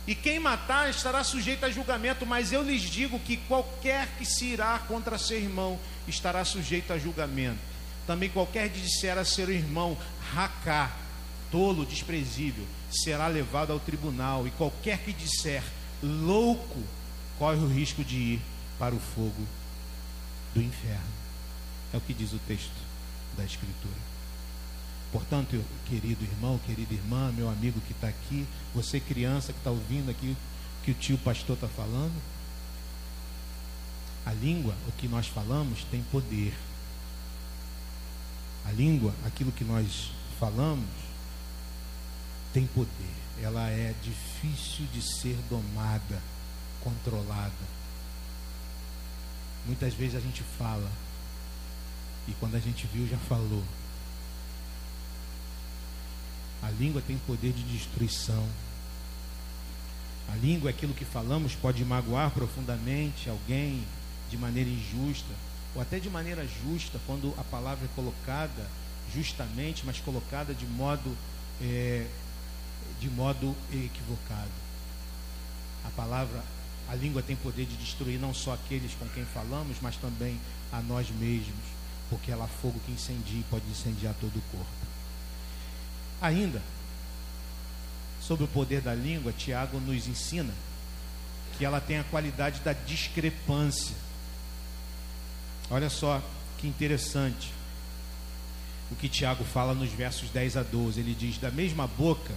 E 0.07 0.15
quem 0.15 0.39
matar 0.39 0.89
estará 0.89 1.21
sujeito 1.21 1.65
a 1.65 1.69
julgamento, 1.69 2.25
mas 2.25 2.53
eu 2.53 2.63
lhes 2.63 2.83
digo 2.83 3.19
que 3.19 3.35
qualquer 3.35 4.07
que 4.17 4.25
se 4.25 4.45
irá 4.45 4.79
contra 4.87 5.17
seu 5.17 5.37
irmão 5.37 5.77
estará 6.07 6.45
sujeito 6.45 6.93
a 6.93 6.97
julgamento. 6.97 7.59
Também 8.07 8.29
qualquer 8.29 8.69
que 8.69 8.79
disser 8.79 9.17
a 9.17 9.25
seu 9.25 9.51
irmão, 9.51 9.97
racá, 10.33 10.95
tolo, 11.51 11.85
desprezível, 11.85 12.65
será 12.89 13.27
levado 13.27 13.73
ao 13.73 13.81
tribunal. 13.81 14.47
E 14.47 14.51
qualquer 14.51 14.99
que 14.99 15.11
disser, 15.11 15.61
louco, 16.01 16.81
corre 17.37 17.57
o 17.57 17.67
risco 17.67 18.03
de 18.03 18.15
ir 18.15 18.41
para 18.79 18.95
o 18.95 18.99
fogo 18.99 19.47
do 20.53 20.61
inferno. 20.61 21.17
É 21.93 21.97
o 21.97 22.01
que 22.01 22.13
diz 22.13 22.33
o 22.33 22.39
texto 22.39 22.71
da 23.37 23.43
Escritura. 23.43 23.95
Portanto, 25.11 25.63
querido 25.85 26.23
irmão, 26.23 26.59
querida 26.65 26.93
irmã, 26.93 27.31
meu 27.31 27.49
amigo 27.49 27.79
que 27.81 27.93
está 27.93 28.07
aqui, 28.07 28.45
você 28.75 28.99
criança 28.99 29.53
que 29.53 29.59
está 29.59 29.71
ouvindo 29.71 30.11
aqui 30.11 30.35
que 30.83 30.91
o 30.91 30.93
tio 30.93 31.17
pastor 31.17 31.55
está 31.55 31.67
falando, 31.67 32.15
a 34.25 34.33
língua, 34.33 34.73
o 34.87 34.91
que 34.93 35.07
nós 35.07 35.27
falamos, 35.27 35.85
tem 35.89 36.01
poder. 36.03 36.53
A 38.65 38.71
língua, 38.71 39.13
aquilo 39.25 39.51
que 39.51 39.63
nós 39.63 40.11
falamos, 40.39 40.85
tem 42.53 42.67
poder. 42.67 42.87
Ela 43.41 43.69
é 43.69 43.93
difícil 44.03 44.85
de 44.93 45.01
ser 45.01 45.37
domada, 45.49 46.21
controlada. 46.83 47.77
Muitas 49.65 49.93
vezes 49.93 50.15
a 50.15 50.19
gente 50.19 50.43
fala, 50.57 50.89
e 52.27 52.33
quando 52.39 52.55
a 52.55 52.59
gente 52.59 52.87
viu, 52.87 53.07
já 53.07 53.17
falou. 53.17 53.63
A 56.61 56.71
língua 56.71 57.01
tem 57.05 57.17
poder 57.19 57.53
de 57.53 57.63
destruição. 57.63 58.47
A 60.29 60.35
língua, 60.35 60.69
aquilo 60.69 60.93
que 60.93 61.05
falamos, 61.05 61.55
pode 61.55 61.83
magoar 61.85 62.31
profundamente 62.31 63.29
alguém 63.29 63.85
de 64.29 64.37
maneira 64.37 64.69
injusta 64.69 65.33
ou 65.77 65.81
até 65.81 65.99
de 65.99 66.09
maneira 66.09 66.45
justa, 66.45 66.99
quando 67.05 67.33
a 67.37 67.43
palavra 67.43 67.85
é 67.85 67.89
colocada 67.95 68.67
justamente, 69.13 69.85
mas 69.85 69.99
colocada 69.99 70.53
de 70.53 70.65
modo, 70.65 71.15
é, 71.61 72.07
de 72.99 73.09
modo 73.09 73.55
equivocado. 73.71 74.49
A 75.85 75.89
palavra, 75.91 76.43
a 76.89 76.95
língua 76.95 77.21
tem 77.21 77.35
poder 77.35 77.65
de 77.65 77.75
destruir 77.75 78.19
não 78.19 78.33
só 78.33 78.53
aqueles 78.53 78.93
com 78.93 79.07
quem 79.09 79.25
falamos, 79.25 79.77
mas 79.81 79.97
também 79.97 80.39
a 80.71 80.81
nós 80.81 81.09
mesmos, 81.09 81.55
porque 82.09 82.31
ela 82.31 82.45
é 82.45 82.61
fogo 82.61 82.79
que 82.85 82.91
incendia 82.91 83.39
e 83.39 83.45
pode 83.49 83.65
incendiar 83.67 84.13
todo 84.19 84.37
o 84.37 84.41
corpo. 84.51 84.87
Ainda, 86.21 86.61
sobre 88.21 88.45
o 88.45 88.47
poder 88.47 88.81
da 88.81 88.93
língua, 88.93 89.33
Tiago 89.33 89.79
nos 89.79 90.07
ensina 90.07 90.53
que 91.57 91.65
ela 91.65 91.81
tem 91.81 91.97
a 91.97 92.03
qualidade 92.03 92.59
da 92.61 92.73
discrepância. 92.73 93.95
Olha 95.69 95.89
só 95.89 96.21
que 96.57 96.67
interessante 96.67 97.51
o 98.89 98.95
que 98.95 99.09
Tiago 99.09 99.43
fala 99.43 99.73
nos 99.73 99.91
versos 99.91 100.29
10 100.29 100.57
a 100.57 100.63
12. 100.63 100.99
Ele 100.99 101.13
diz: 101.13 101.37
Da 101.37 101.51
mesma 101.51 101.87
boca 101.87 102.33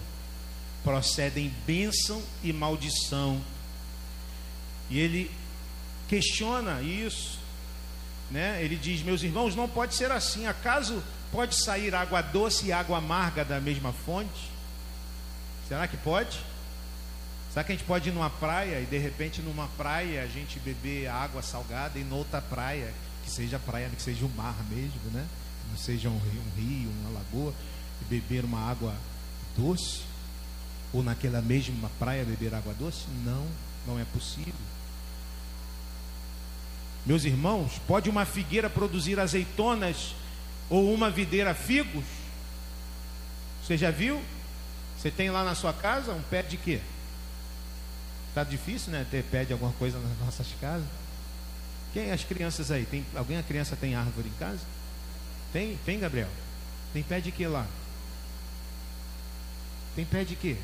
procedem 0.82 1.52
bênção 1.66 2.22
e 2.42 2.52
maldição. 2.52 3.40
E 4.90 4.98
ele 4.98 5.30
questiona 6.08 6.82
isso, 6.82 7.38
né? 8.30 8.62
Ele 8.62 8.76
diz: 8.76 9.02
Meus 9.02 9.22
irmãos, 9.22 9.54
não 9.54 9.68
pode 9.68 9.94
ser 9.94 10.10
assim. 10.10 10.46
Acaso 10.46 11.02
pode 11.30 11.54
sair 11.54 11.94
água 11.94 12.20
doce 12.20 12.66
e 12.66 12.72
água 12.72 12.98
amarga 12.98 13.44
da 13.44 13.60
mesma 13.60 13.92
fonte? 13.92 14.50
Será 15.68 15.86
que 15.86 15.96
pode? 15.96 16.36
Será 17.52 17.64
que 17.64 17.72
a 17.72 17.74
gente 17.76 17.84
pode 17.84 18.08
ir 18.08 18.12
numa 18.12 18.30
praia 18.30 18.80
e 18.80 18.86
de 18.86 18.98
repente 18.98 19.40
numa 19.40 19.68
praia 19.76 20.22
a 20.22 20.26
gente 20.26 20.58
beber 20.60 21.08
água 21.08 21.42
salgada 21.42 21.98
e 21.98 22.04
noutra 22.04 22.40
praia, 22.40 22.92
que 23.24 23.30
seja 23.30 23.58
praia, 23.58 23.88
que 23.88 24.02
seja 24.02 24.24
um 24.24 24.28
mar 24.36 24.56
mesmo, 24.68 25.00
né? 25.12 25.26
Não 25.68 25.76
seja 25.76 26.08
um 26.08 26.18
rio, 26.18 26.40
um 26.40 26.60
rio, 26.60 26.90
uma 27.00 27.18
lagoa, 27.18 27.54
e 28.00 28.04
beber 28.04 28.44
uma 28.44 28.70
água 28.70 28.94
doce? 29.56 30.02
Ou 30.92 31.02
naquela 31.02 31.40
mesma 31.40 31.90
praia 31.98 32.24
beber 32.24 32.54
água 32.54 32.74
doce? 32.74 33.04
Não, 33.24 33.46
não 33.86 33.98
é 33.98 34.04
possível. 34.04 34.54
Meus 37.04 37.24
irmãos, 37.24 37.72
pode 37.86 38.10
uma 38.10 38.24
figueira 38.24 38.68
produzir 38.68 39.18
azeitonas 39.18 40.14
ou 40.68 40.92
uma 40.92 41.10
videira 41.10 41.54
figos? 41.54 42.04
Você 43.62 43.76
já 43.76 43.90
viu? 43.90 44.22
Você 44.98 45.10
tem 45.10 45.30
lá 45.30 45.42
na 45.44 45.54
sua 45.54 45.72
casa 45.72 46.12
um 46.12 46.22
pé 46.22 46.42
de 46.42 46.56
quê? 46.56 46.80
Tá 48.34 48.44
difícil, 48.44 48.92
né? 48.92 49.06
Ter 49.10 49.24
pé 49.24 49.44
de 49.44 49.52
alguma 49.52 49.72
coisa 49.72 49.98
nas 49.98 50.18
nossas 50.18 50.46
casas. 50.60 50.86
Quem 51.92 52.12
as 52.12 52.22
crianças 52.22 52.70
aí? 52.70 52.84
Tem 52.84 53.04
alguém 53.14 53.38
a 53.38 53.42
criança 53.42 53.74
tem 53.74 53.94
árvore 53.94 54.28
em 54.28 54.38
casa? 54.38 54.60
Tem? 55.52 55.78
Tem, 55.84 55.98
Gabriel? 55.98 56.28
Tem 56.92 57.02
pé 57.02 57.20
de 57.20 57.32
quê 57.32 57.48
lá? 57.48 57.66
Tem 59.96 60.04
pé 60.04 60.22
de 60.22 60.36
quê? 60.36 60.56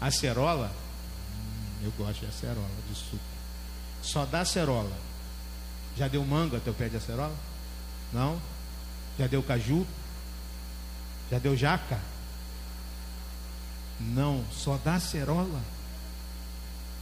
Acerola? 0.00 0.70
Hum, 0.70 1.84
eu 1.84 1.92
gosto 1.92 2.20
de 2.20 2.26
acerola, 2.26 2.68
de 2.88 2.94
suco. 2.94 3.37
Só 4.02 4.24
dá 4.24 4.40
acerola. 4.40 4.96
Já 5.96 6.08
deu 6.08 6.24
manga 6.24 6.60
teu 6.60 6.72
pé 6.72 6.88
de 6.88 6.96
acerola? 6.96 7.34
Não? 8.12 8.40
Já 9.18 9.26
deu 9.26 9.42
caju? 9.42 9.86
Já 11.30 11.38
deu 11.38 11.56
jaca? 11.56 12.00
Não, 14.00 14.44
só 14.52 14.78
dá 14.84 14.94
acerola. 14.94 15.60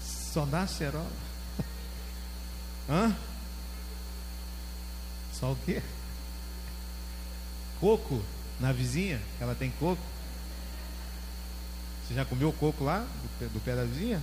Só 0.03 0.47
dá 0.47 0.63
acerola. 0.63 1.11
Hã? 2.89 3.15
Só 5.33 5.53
o 5.53 5.57
quê? 5.65 5.83
Coco 7.79 8.23
na 8.59 8.73
vizinha? 8.73 9.21
Ela 9.39 9.55
tem 9.55 9.71
coco? 9.73 10.03
Você 12.07 12.15
já 12.15 12.25
comeu 12.25 12.53
coco 12.53 12.85
lá, 12.85 13.01
do 13.01 13.39
pé, 13.39 13.47
do 13.47 13.61
pé 13.61 13.77
da 13.77 13.85
vizinha? 13.85 14.23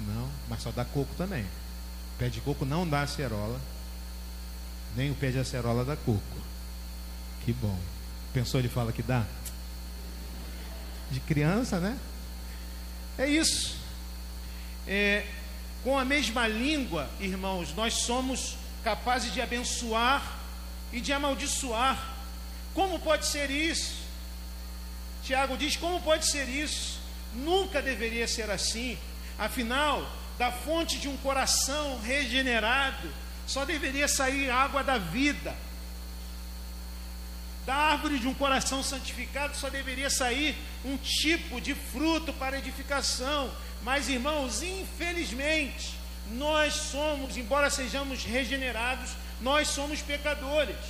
Não, 0.00 0.28
mas 0.48 0.60
só 0.60 0.70
dá 0.72 0.84
coco 0.84 1.14
também. 1.16 1.46
O 2.14 2.18
pé 2.18 2.28
de 2.28 2.40
coco 2.40 2.64
não 2.64 2.88
dá 2.88 3.02
acerola, 3.02 3.60
nem 4.96 5.10
o 5.10 5.14
pé 5.14 5.30
de 5.30 5.38
acerola 5.38 5.84
dá 5.84 5.96
coco. 5.96 6.42
Que 7.44 7.52
bom. 7.52 7.78
Pensou 8.32 8.60
ele 8.60 8.68
fala 8.68 8.92
que 8.92 9.02
dá? 9.02 9.24
De 11.10 11.20
criança, 11.20 11.78
né? 11.78 11.98
É 13.18 13.26
isso. 13.26 13.76
É, 14.86 15.26
com 15.84 15.98
a 15.98 16.04
mesma 16.04 16.46
língua, 16.46 17.08
irmãos, 17.20 17.74
nós 17.74 17.94
somos 17.94 18.56
capazes 18.82 19.32
de 19.32 19.40
abençoar 19.40 20.38
e 20.92 21.00
de 21.00 21.12
amaldiçoar. 21.12 22.12
Como 22.74 22.98
pode 22.98 23.26
ser 23.26 23.50
isso? 23.50 24.02
Tiago 25.24 25.56
diz: 25.56 25.76
como 25.76 26.00
pode 26.00 26.30
ser 26.30 26.48
isso? 26.48 27.00
Nunca 27.34 27.82
deveria 27.82 28.26
ser 28.26 28.50
assim. 28.50 28.98
Afinal, 29.38 30.10
da 30.42 30.50
fonte 30.50 30.98
de 30.98 31.06
um 31.08 31.16
coração 31.18 32.00
regenerado, 32.00 33.08
só 33.46 33.64
deveria 33.64 34.08
sair 34.08 34.50
água 34.50 34.82
da 34.82 34.98
vida. 34.98 35.54
Da 37.64 37.72
árvore 37.76 38.18
de 38.18 38.26
um 38.26 38.34
coração 38.34 38.82
santificado 38.82 39.56
só 39.56 39.70
deveria 39.70 40.10
sair 40.10 40.58
um 40.84 40.96
tipo 40.96 41.60
de 41.60 41.76
fruto 41.76 42.32
para 42.32 42.58
edificação. 42.58 43.52
Mas, 43.84 44.08
irmãos, 44.08 44.64
infelizmente, 44.64 45.94
nós 46.32 46.74
somos, 46.74 47.36
embora 47.36 47.70
sejamos 47.70 48.24
regenerados, 48.24 49.12
nós 49.40 49.68
somos 49.68 50.02
pecadores. 50.02 50.84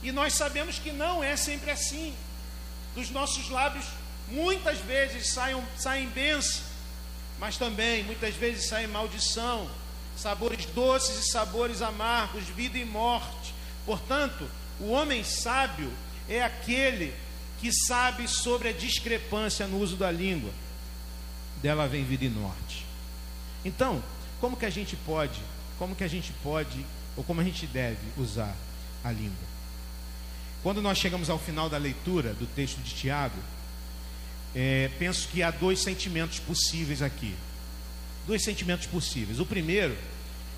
E 0.00 0.12
nós 0.12 0.34
sabemos 0.34 0.78
que 0.78 0.92
não 0.92 1.24
é 1.24 1.34
sempre 1.34 1.72
assim. 1.72 2.14
Dos 2.94 3.10
nossos 3.10 3.48
lábios 3.48 3.86
Muitas 4.32 4.78
vezes 4.78 5.28
saem, 5.28 5.62
saem 5.76 6.08
bênçãos, 6.08 6.62
mas 7.42 7.56
também 7.56 8.04
muitas 8.04 8.36
vezes 8.36 8.68
saem 8.68 8.86
maldição, 8.86 9.68
sabores 10.16 10.64
doces 10.66 11.24
e 11.24 11.28
sabores 11.32 11.82
amargos, 11.82 12.44
vida 12.44 12.78
e 12.78 12.84
morte. 12.84 13.52
Portanto, 13.84 14.48
o 14.78 14.90
homem 14.90 15.24
sábio 15.24 15.92
é 16.28 16.40
aquele 16.40 17.12
que 17.60 17.72
sabe 17.72 18.28
sobre 18.28 18.68
a 18.68 18.72
discrepância 18.72 19.66
no 19.66 19.80
uso 19.80 19.96
da 19.96 20.08
língua. 20.08 20.52
Dela 21.60 21.88
vem 21.88 22.04
vida 22.04 22.24
e 22.24 22.30
morte. 22.30 22.86
Então, 23.64 24.00
como 24.40 24.56
que 24.56 24.64
a 24.64 24.70
gente 24.70 24.94
pode, 24.94 25.40
como 25.80 25.96
que 25.96 26.04
a 26.04 26.08
gente 26.08 26.32
pode, 26.44 26.86
ou 27.16 27.24
como 27.24 27.40
a 27.40 27.44
gente 27.44 27.66
deve 27.66 28.06
usar 28.16 28.54
a 29.02 29.10
língua? 29.10 29.48
Quando 30.62 30.80
nós 30.80 30.96
chegamos 30.96 31.28
ao 31.28 31.40
final 31.40 31.68
da 31.68 31.76
leitura 31.76 32.34
do 32.34 32.46
texto 32.46 32.78
de 32.82 32.94
Tiago, 32.94 33.34
é, 34.54 34.90
penso 34.98 35.28
que 35.28 35.42
há 35.42 35.50
dois 35.50 35.80
sentimentos 35.80 36.38
possíveis 36.38 37.02
aqui. 37.02 37.34
Dois 38.26 38.44
sentimentos 38.44 38.86
possíveis. 38.86 39.40
O 39.40 39.46
primeiro 39.46 39.96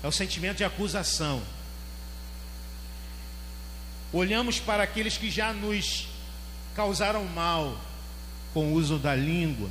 é 0.03 0.07
o 0.07 0.11
sentimento 0.11 0.57
de 0.57 0.63
acusação. 0.63 1.41
Olhamos 4.13 4.59
para 4.59 4.83
aqueles 4.83 5.17
que 5.17 5.29
já 5.29 5.51
nos 5.53 6.07
causaram 6.75 7.25
mal 7.25 7.79
com 8.53 8.71
o 8.71 8.73
uso 8.73 8.97
da 8.97 9.15
língua. 9.15 9.69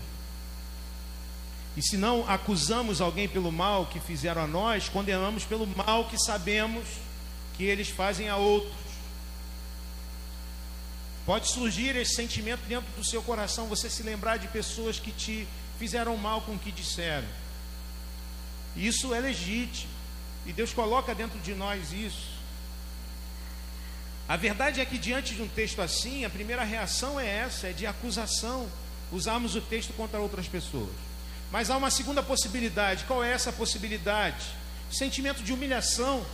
E 1.77 1.83
se 1.83 1.97
não 1.97 2.29
acusamos 2.29 3.01
alguém 3.01 3.29
pelo 3.29 3.51
mal 3.51 3.87
que 3.87 3.99
fizeram 3.99 4.43
a 4.43 4.47
nós, 4.47 4.89
condenamos 4.89 5.45
pelo 5.45 5.67
mal 5.67 6.05
que 6.05 6.19
sabemos 6.19 6.85
que 7.57 7.65
eles 7.65 7.89
fazem 7.89 8.29
a 8.29 8.37
outros. 8.37 8.84
Pode 11.27 11.49
surgir 11.49 11.97
esse 11.97 12.15
sentimento 12.15 12.61
dentro 12.67 12.91
do 12.97 13.05
seu 13.05 13.23
coração, 13.23 13.67
você 13.67 13.89
se 13.89 14.03
lembrar 14.03 14.37
de 14.37 14.49
pessoas 14.49 14.99
que 14.99 15.11
te 15.11 15.49
fizeram 15.79 16.17
mal 16.17 16.43
com 16.43 16.53
o 16.53 16.59
que 16.59 16.71
disseram. 16.71 17.27
Isso 18.77 19.15
é 19.15 19.21
legítimo. 19.21 19.93
E 20.45 20.53
Deus 20.53 20.73
coloca 20.73 21.15
dentro 21.15 21.39
de 21.39 21.55
nós 21.55 21.93
isso. 21.93 22.35
A 24.29 24.37
verdade 24.37 24.81
é 24.81 24.85
que 24.85 24.99
diante 24.99 25.35
de 25.35 25.43
um 25.43 25.49
texto 25.49 25.81
assim, 25.81 26.25
a 26.25 26.31
primeira 26.31 26.65
reação 26.65 27.19
é 27.19 27.27
essa, 27.27 27.69
é 27.69 27.73
de 27.73 27.87
acusação. 27.87 28.69
Usarmos 29.11 29.55
o 29.55 29.61
texto 29.61 29.93
contra 29.95 30.21
outras 30.21 30.47
pessoas. 30.47 30.95
Mas 31.51 31.71
há 31.71 31.77
uma 31.77 31.91
segunda 31.91 32.23
possibilidade. 32.23 33.05
Qual 33.05 33.23
é 33.25 33.33
essa 33.33 33.53
possibilidade? 33.53 34.45
Sentimento 34.91 35.43
de 35.43 35.53
humilhação 35.53 36.25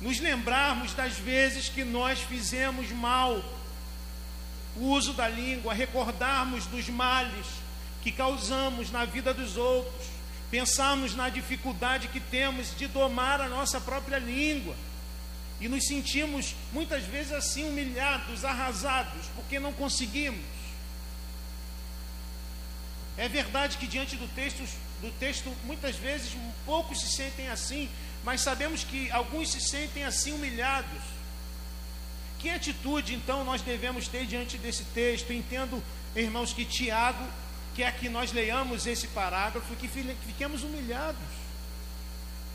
nos 0.00 0.20
lembrarmos 0.20 0.94
das 0.94 1.14
vezes 1.14 1.68
que 1.68 1.84
nós 1.84 2.20
fizemos 2.20 2.90
mal, 2.90 3.42
o 4.76 4.90
uso 4.90 5.12
da 5.12 5.28
língua, 5.28 5.74
recordarmos 5.74 6.66
dos 6.66 6.88
males 6.88 7.46
que 8.02 8.12
causamos 8.12 8.90
na 8.90 9.04
vida 9.04 9.34
dos 9.34 9.56
outros, 9.56 10.06
pensarmos 10.50 11.14
na 11.14 11.28
dificuldade 11.28 12.08
que 12.08 12.20
temos 12.20 12.76
de 12.76 12.86
domar 12.86 13.40
a 13.40 13.48
nossa 13.48 13.80
própria 13.80 14.18
língua 14.18 14.74
e 15.60 15.68
nos 15.68 15.86
sentimos 15.86 16.54
muitas 16.72 17.02
vezes 17.04 17.32
assim 17.32 17.64
humilhados, 17.64 18.44
arrasados, 18.44 19.26
porque 19.34 19.58
não 19.58 19.72
conseguimos. 19.72 20.40
É 23.16 23.28
verdade 23.28 23.76
que 23.78 23.86
diante 23.86 24.14
do 24.14 24.28
texto, 24.28 24.62
do 25.00 25.10
texto 25.18 25.52
muitas 25.64 25.96
vezes 25.96 26.36
poucos 26.64 27.00
se 27.00 27.08
sentem 27.08 27.48
assim, 27.48 27.88
mas 28.24 28.40
sabemos 28.40 28.84
que 28.84 29.10
alguns 29.10 29.50
se 29.50 29.60
sentem 29.60 30.04
assim 30.04 30.32
humilhados. 30.32 31.02
Que 32.38 32.50
atitude 32.50 33.14
então 33.14 33.44
nós 33.44 33.62
devemos 33.62 34.06
ter 34.06 34.26
diante 34.26 34.58
desse 34.58 34.84
texto? 34.84 35.32
Entendo, 35.32 35.82
irmãos, 36.14 36.52
que 36.52 36.64
Tiago 36.64 37.24
quer 37.74 37.96
que 37.96 38.08
nós 38.08 38.32
leiamos 38.32 38.86
esse 38.86 39.08
parágrafo 39.08 39.72
e 39.72 39.76
que 39.76 39.88
fiquemos 40.26 40.62
humilhados. 40.62 41.20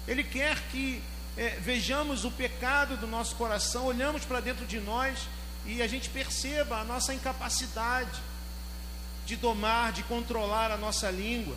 Ele 0.08 0.23
quer 0.23 0.60
que 0.69 1.02
é, 1.38 1.58
vejamos 1.62 2.26
o 2.26 2.32
pecado 2.32 2.97
do 2.97 3.08
nosso 3.08 3.36
coração, 3.36 3.86
olhamos 3.86 4.26
para 4.26 4.39
dentro 4.39 4.65
de 4.65 4.80
nós 4.80 5.28
e 5.65 5.82
a 5.82 5.88
gente 5.88 6.10
perceba 6.10 6.80
a 6.80 6.84
nossa 6.84 7.13
incapacidade 7.13 8.21
de 9.26 9.36
domar, 9.36 9.91
de 9.91 10.04
controlar 10.04 10.71
a 10.71 10.78
nossa 10.78 11.10
língua 11.10 11.56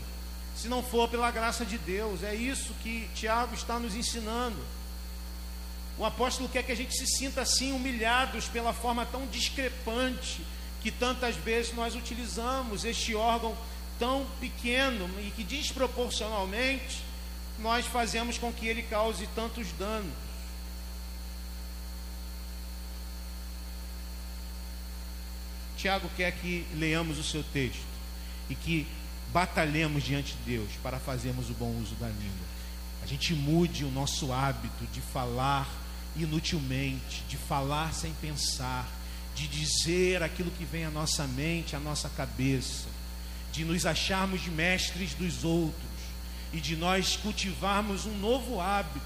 se 0.56 0.68
não 0.68 0.82
for 0.82 1.08
pela 1.08 1.30
graça 1.30 1.64
de 1.64 1.76
Deus. 1.76 2.22
É 2.22 2.34
isso 2.34 2.72
que 2.82 3.08
Tiago 3.14 3.54
está 3.54 3.78
nos 3.78 3.94
ensinando. 3.94 4.56
O 5.98 6.04
apóstolo 6.04 6.48
quer 6.48 6.62
que 6.62 6.72
a 6.72 6.76
gente 6.76 6.96
se 6.96 7.06
sinta 7.06 7.42
assim, 7.42 7.72
humilhados 7.72 8.48
pela 8.48 8.72
forma 8.72 9.06
tão 9.06 9.26
discrepante 9.26 10.40
que 10.82 10.90
tantas 10.90 11.36
vezes 11.36 11.74
nós 11.74 11.94
utilizamos 11.94 12.84
este 12.84 13.14
órgão 13.14 13.56
tão 13.98 14.26
pequeno 14.40 15.08
e 15.20 15.30
que 15.30 15.42
desproporcionalmente 15.42 17.02
nós 17.58 17.86
fazemos 17.86 18.36
com 18.36 18.52
que 18.52 18.66
ele 18.66 18.82
cause 18.82 19.26
tantos 19.34 19.72
danos. 19.72 20.12
Tiago 25.76 26.10
quer 26.16 26.32
que 26.32 26.66
leamos 26.74 27.18
o 27.18 27.22
seu 27.22 27.42
texto 27.42 27.84
e 28.48 28.54
que 28.54 28.86
batalhemos 29.32 30.02
diante 30.02 30.34
de 30.34 30.56
Deus 30.56 30.70
para 30.82 30.98
fazermos 30.98 31.50
o 31.50 31.54
bom 31.54 31.70
uso 31.80 31.94
da 31.96 32.08
língua. 32.08 32.46
A 33.02 33.06
gente 33.06 33.34
mude 33.34 33.84
o 33.84 33.90
nosso 33.90 34.32
hábito 34.32 34.84
de 34.92 35.00
falar 35.00 35.68
inutilmente, 36.16 37.22
de 37.28 37.36
falar 37.36 37.92
sem 37.92 38.12
pensar, 38.14 38.88
de 39.34 39.46
dizer 39.46 40.22
aquilo 40.22 40.50
que 40.50 40.64
vem 40.64 40.84
à 40.84 40.90
nossa 40.90 41.26
mente, 41.26 41.76
à 41.76 41.78
nossa 41.78 42.08
cabeça, 42.08 42.88
de 43.52 43.64
nos 43.64 43.86
acharmos 43.86 44.46
mestres 44.46 45.14
dos 45.14 45.44
outros 45.44 45.84
e 46.52 46.60
de 46.60 46.74
nós 46.74 47.16
cultivarmos 47.16 48.06
um 48.06 48.18
novo 48.18 48.60
hábito, 48.60 49.04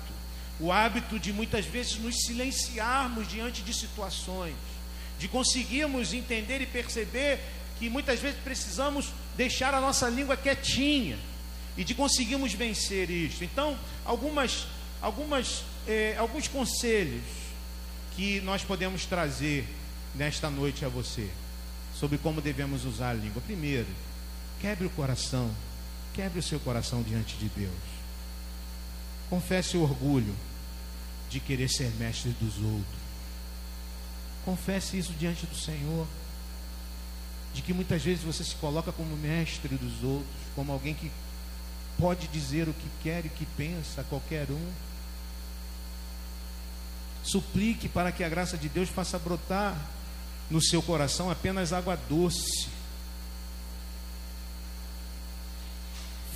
o 0.61 0.71
hábito 0.71 1.19
de 1.19 1.33
muitas 1.33 1.65
vezes 1.65 1.99
nos 1.99 2.15
silenciarmos 2.23 3.29
diante 3.29 3.63
de 3.63 3.75
situações, 3.75 4.55
de 5.19 5.27
conseguirmos 5.27 6.13
entender 6.13 6.61
e 6.61 6.67
perceber 6.67 7.41
que 7.79 7.89
muitas 7.89 8.21
vezes 8.21 8.39
precisamos 8.45 9.07
deixar 9.41 9.73
a 9.73 9.81
nossa 9.81 10.07
língua 10.07 10.37
quietinha 10.37 11.19
e 11.75 11.83
de 11.83 11.95
conseguirmos 11.95 12.53
vencer 12.53 13.09
isto. 13.09 13.43
Então, 13.43 13.75
algumas, 14.05 14.67
algumas, 15.01 15.65
eh, 15.89 16.15
alguns 16.19 16.47
conselhos 16.47 17.25
que 18.15 18.43
nós 18.43 18.63
podemos 18.63 19.07
trazer 19.07 19.67
nesta 20.15 20.51
noite 20.51 20.85
a 20.85 20.91
você 20.91 21.31
sobre 21.99 22.19
como 22.19 22.43
devemos 22.43 22.85
usar 22.85 23.13
a 23.13 23.15
língua. 23.15 23.41
Primeiro, 23.41 23.89
quebre 24.61 24.87
o 24.87 24.91
coração, 24.91 25.51
quebre 26.13 26.39
o 26.39 26.43
seu 26.43 26.61
coração 26.61 27.03
diante 27.03 27.35
de 27.37 27.49
Deus. 27.49 27.73
Confesse 29.31 29.75
o 29.75 29.83
orgulho 29.83 30.37
de 31.31 31.41
querer 31.41 31.71
ser 31.71 31.91
mestre 31.99 32.33
dos 32.39 32.59
outros. 32.59 33.01
Confesse 34.45 34.99
isso 34.99 35.15
diante 35.15 35.47
do 35.47 35.57
Senhor. 35.57 36.07
De 37.53 37.63
que 37.63 37.73
muitas 37.73 38.03
vezes 38.03 38.23
você 38.23 38.45
se 38.45 38.55
coloca 38.57 38.93
como 38.93 39.17
mestre 39.17 39.77
dos 39.77 40.05
outros, 40.05 40.31
como 40.55 40.73
alguém 40.73 40.95
que 40.95 41.11
pode 41.99 42.29
dizer 42.29 42.69
o 42.69 42.73
que 42.73 42.89
quer 43.03 43.27
e 43.27 43.29
que 43.29 43.45
pensa 43.45 44.01
a 44.01 44.05
qualquer 44.05 44.51
um. 44.51 44.73
Suplique 47.23 47.89
para 47.89 48.11
que 48.11 48.25
a 48.25 48.29
graça 48.29 48.57
de 48.57 48.69
Deus 48.69 48.89
faça 48.89 49.19
brotar 49.19 49.77
no 50.51 50.63
seu 50.63 50.83
coração 50.83 51.31
apenas 51.31 51.73
água 51.73 51.97
doce, 52.09 52.69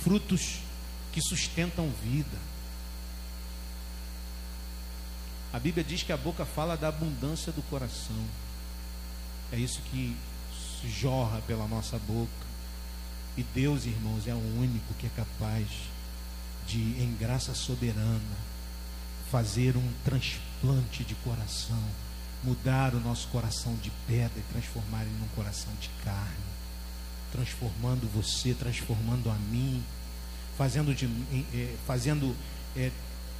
frutos 0.03 0.59
que 1.11 1.21
sustentam 1.21 1.91
vida. 2.03 2.37
A 5.51 5.59
Bíblia 5.59 5.83
diz 5.83 6.03
que 6.03 6.11
a 6.11 6.17
boca 6.17 6.45
fala 6.45 6.77
da 6.77 6.89
abundância 6.89 7.51
do 7.51 7.61
coração. 7.63 8.23
É 9.51 9.57
isso 9.57 9.81
que 9.89 10.15
jorra 10.89 11.41
pela 11.47 11.67
nossa 11.67 11.97
boca. 11.99 12.45
E 13.37 13.43
Deus, 13.43 13.85
irmãos, 13.85 14.27
é 14.27 14.33
o 14.33 14.59
único 14.59 14.93
que 14.95 15.07
é 15.07 15.11
capaz 15.15 15.67
de, 16.67 16.79
em 16.79 17.15
graça 17.19 17.53
soberana, 17.53 18.37
fazer 19.29 19.75
um 19.75 19.91
transplante 20.03 21.03
de 21.03 21.15
coração 21.15 21.83
mudar 22.45 22.93
o 22.93 22.99
nosso 22.99 23.27
coração 23.29 23.75
de 23.81 23.91
pedra 24.07 24.37
e 24.37 24.53
transformar 24.53 25.01
ele 25.01 25.15
num 25.19 25.27
coração 25.29 25.73
de 25.81 25.89
carne, 26.03 26.45
transformando 27.31 28.07
você, 28.13 28.53
transformando 28.53 29.29
a 29.29 29.33
mim, 29.33 29.83
fazendo, 30.55 30.93
de, 30.93 31.09
é, 31.53 31.75
fazendo 31.87 32.35
é, 32.77 32.91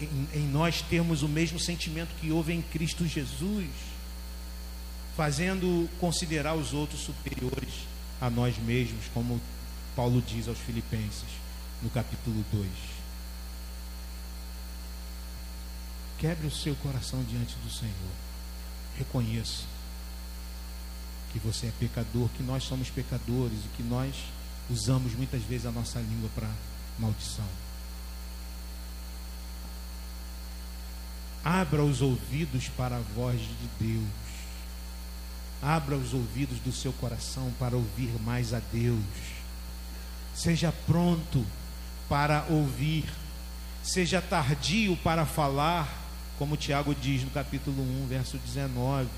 em, 0.01 0.27
em 0.34 0.47
nós 0.47 0.81
termos 0.81 1.21
o 1.21 1.29
mesmo 1.29 1.60
sentimento 1.60 2.10
que 2.19 2.31
houve 2.31 2.51
em 2.51 2.62
Cristo 2.62 3.05
Jesus, 3.05 3.69
fazendo 5.15 5.89
considerar 5.99 6.56
os 6.56 6.73
outros 6.73 7.01
superiores 7.01 7.88
a 8.19 8.30
nós 8.30 8.58
mesmos, 8.58 9.06
como 9.13 9.39
Paulo 9.95 10.21
diz 10.21 10.47
aos 10.47 10.58
Filipenses 10.60 11.30
no 11.82 11.89
capítulo 11.89 12.43
2. 12.51 12.69
Quebre 16.17 16.47
o 16.47 16.51
seu 16.51 16.75
coração 16.75 17.23
diante 17.23 17.56
do 17.56 17.69
Senhor. 17.69 17.93
Reconheça 18.97 19.63
que 21.32 21.39
você 21.39 21.67
é 21.67 21.73
pecador, 21.80 22.30
que 22.30 22.43
nós 22.43 22.63
somos 22.63 22.89
pecadores 22.89 23.60
e 23.65 23.75
que 23.75 23.84
nós 23.84 24.15
usamos 24.69 25.13
muitas 25.13 25.41
vezes 25.43 25.65
a 25.65 25.71
nossa 25.71 25.99
língua 25.99 26.30
para 26.34 26.49
maldição. 26.97 27.47
Abra 31.43 31.84
os 31.84 32.01
ouvidos 32.01 32.69
para 32.69 32.97
a 32.97 33.01
voz 33.01 33.39
de 33.39 33.67
Deus. 33.80 34.24
Abra 35.61 35.95
os 35.95 36.13
ouvidos 36.13 36.59
do 36.59 36.71
seu 36.71 36.93
coração 36.93 37.51
para 37.59 37.75
ouvir 37.75 38.11
mais 38.23 38.53
a 38.53 38.59
Deus. 38.71 38.99
Seja 40.33 40.73
pronto 40.85 41.45
para 42.07 42.45
ouvir. 42.49 43.05
Seja 43.83 44.21
tardio 44.21 44.97
para 44.97 45.25
falar 45.25 46.05
como 46.37 46.57
Tiago 46.57 46.93
diz 46.93 47.23
no 47.23 47.29
capítulo 47.29 47.81
1, 47.81 48.07
verso 48.07 48.37
19. 48.37 49.09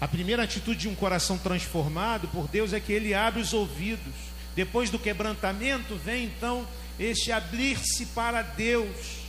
A 0.00 0.08
primeira 0.08 0.42
atitude 0.42 0.80
de 0.80 0.88
um 0.88 0.94
coração 0.94 1.38
transformado 1.38 2.28
por 2.28 2.48
Deus 2.48 2.72
é 2.72 2.80
que 2.80 2.92
ele 2.92 3.14
abre 3.14 3.40
os 3.40 3.52
ouvidos. 3.52 4.14
Depois 4.54 4.90
do 4.90 4.98
quebrantamento, 4.98 5.96
vem 5.96 6.24
então 6.24 6.66
este 6.98 7.32
abrir-se 7.32 8.06
para 8.06 8.42
Deus. 8.42 9.22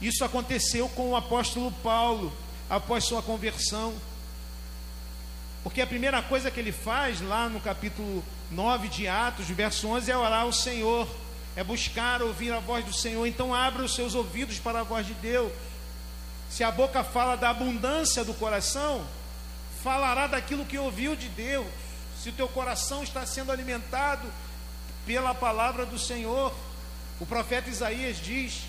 Isso 0.00 0.24
aconteceu 0.24 0.88
com 0.90 1.10
o 1.10 1.16
apóstolo 1.16 1.72
Paulo 1.82 2.32
após 2.68 3.04
sua 3.04 3.22
conversão. 3.22 3.94
Porque 5.68 5.82
a 5.82 5.86
primeira 5.86 6.22
coisa 6.22 6.50
que 6.50 6.58
ele 6.58 6.72
faz 6.72 7.20
lá 7.20 7.46
no 7.46 7.60
capítulo 7.60 8.24
9 8.50 8.88
de 8.88 9.06
Atos, 9.06 9.50
verso 9.50 9.86
11, 9.86 10.10
é 10.10 10.16
orar 10.16 10.40
ao 10.40 10.52
Senhor 10.52 11.06
é 11.54 11.62
buscar 11.62 12.22
ouvir 12.22 12.54
a 12.54 12.58
voz 12.58 12.86
do 12.86 12.94
Senhor. 12.94 13.26
Então 13.26 13.54
abra 13.54 13.82
os 13.82 13.94
seus 13.94 14.14
ouvidos 14.14 14.58
para 14.58 14.80
a 14.80 14.82
voz 14.82 15.06
de 15.06 15.12
Deus. 15.12 15.52
Se 16.48 16.64
a 16.64 16.70
boca 16.70 17.04
fala 17.04 17.36
da 17.36 17.50
abundância 17.50 18.24
do 18.24 18.32
coração, 18.32 19.04
falará 19.82 20.26
daquilo 20.26 20.64
que 20.64 20.78
ouviu 20.78 21.14
de 21.14 21.28
Deus. 21.28 21.66
Se 22.18 22.30
o 22.30 22.32
teu 22.32 22.48
coração 22.48 23.02
está 23.02 23.26
sendo 23.26 23.52
alimentado 23.52 24.26
pela 25.04 25.34
palavra 25.34 25.84
do 25.84 25.98
Senhor, 25.98 26.50
o 27.20 27.26
profeta 27.26 27.68
Isaías 27.68 28.16
diz, 28.16 28.62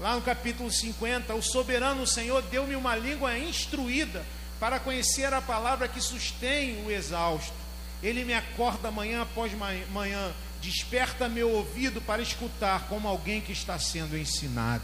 lá 0.00 0.16
no 0.16 0.22
capítulo 0.22 0.68
50, 0.68 1.32
o 1.32 1.42
soberano 1.42 2.04
Senhor 2.08 2.42
deu-me 2.42 2.74
uma 2.74 2.96
língua 2.96 3.38
instruída 3.38 4.24
para 4.58 4.80
conhecer 4.80 5.32
a 5.32 5.40
palavra 5.40 5.88
que 5.88 6.00
sustém 6.00 6.84
o 6.84 6.90
exausto. 6.90 7.54
Ele 8.02 8.24
me 8.24 8.34
acorda 8.34 8.90
manhã 8.90 9.22
após 9.22 9.52
manhã 9.90 10.32
Desperta 10.66 11.28
meu 11.28 11.50
ouvido 11.50 12.00
para 12.00 12.22
escutar 12.22 12.88
como 12.88 13.06
alguém 13.06 13.40
que 13.40 13.52
está 13.52 13.78
sendo 13.78 14.16
ensinado. 14.16 14.82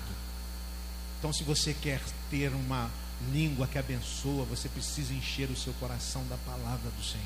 Então, 1.18 1.32
se 1.32 1.42
você 1.42 1.74
quer 1.74 2.00
ter 2.30 2.50
uma 2.50 2.90
língua 3.32 3.66
que 3.66 3.78
abençoa, 3.78 4.44
você 4.44 4.68
precisa 4.68 5.12
encher 5.12 5.50
o 5.50 5.56
seu 5.56 5.72
coração 5.74 6.24
da 6.28 6.36
palavra 6.36 6.90
do 6.90 7.02
Senhor. 7.02 7.24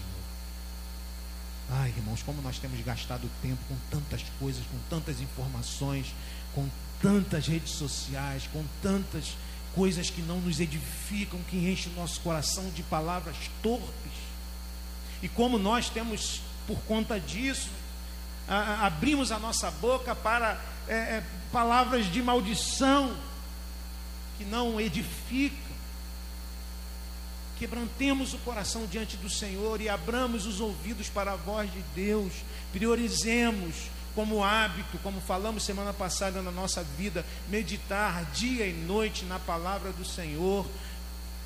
Ai, 1.70 1.92
irmãos, 1.96 2.22
como 2.22 2.40
nós 2.40 2.58
temos 2.58 2.80
gastado 2.80 3.28
tempo 3.42 3.60
com 3.68 3.76
tantas 3.90 4.24
coisas, 4.38 4.64
com 4.66 4.78
tantas 4.88 5.20
informações, 5.20 6.14
com 6.54 6.68
tantas 7.02 7.48
redes 7.48 7.72
sociais, 7.72 8.48
com 8.52 8.64
tantas 8.80 9.36
coisas 9.76 10.08
que 10.08 10.22
não 10.22 10.40
nos 10.40 10.58
edificam, 10.58 11.38
que 11.50 11.70
enchem 11.70 11.92
o 11.92 11.96
nosso 11.96 12.18
coração 12.20 12.70
de 12.70 12.82
palavras 12.82 13.36
torpes. 13.62 14.12
E 15.22 15.28
como 15.28 15.58
nós 15.58 15.90
temos, 15.90 16.40
por 16.66 16.78
conta 16.80 17.20
disso, 17.20 17.68
a, 18.48 18.86
abrimos 18.86 19.30
a 19.30 19.38
nossa 19.38 19.70
boca 19.70 20.14
para 20.14 20.58
é, 20.88 20.94
é, 20.94 21.24
palavras 21.52 22.10
de 22.10 22.22
maldição 22.22 23.14
que 24.38 24.44
não 24.44 24.80
edificam. 24.80 25.76
Quebrantemos 27.58 28.32
o 28.32 28.38
coração 28.38 28.86
diante 28.86 29.16
do 29.18 29.28
Senhor 29.28 29.80
e 29.80 29.88
abramos 29.88 30.46
os 30.46 30.58
ouvidos 30.58 31.08
para 31.08 31.32
a 31.32 31.36
voz 31.36 31.70
de 31.70 31.82
Deus. 31.94 32.32
Priorizemos 32.72 33.74
como 34.16 34.42
hábito, 34.42 34.98
como 35.02 35.20
falamos 35.20 35.62
semana 35.62 35.92
passada 35.92 36.40
na 36.40 36.50
nossa 36.50 36.82
vida, 36.82 37.24
meditar 37.50 38.24
dia 38.32 38.66
e 38.66 38.72
noite 38.72 39.26
na 39.26 39.38
palavra 39.38 39.92
do 39.92 40.06
Senhor. 40.06 40.66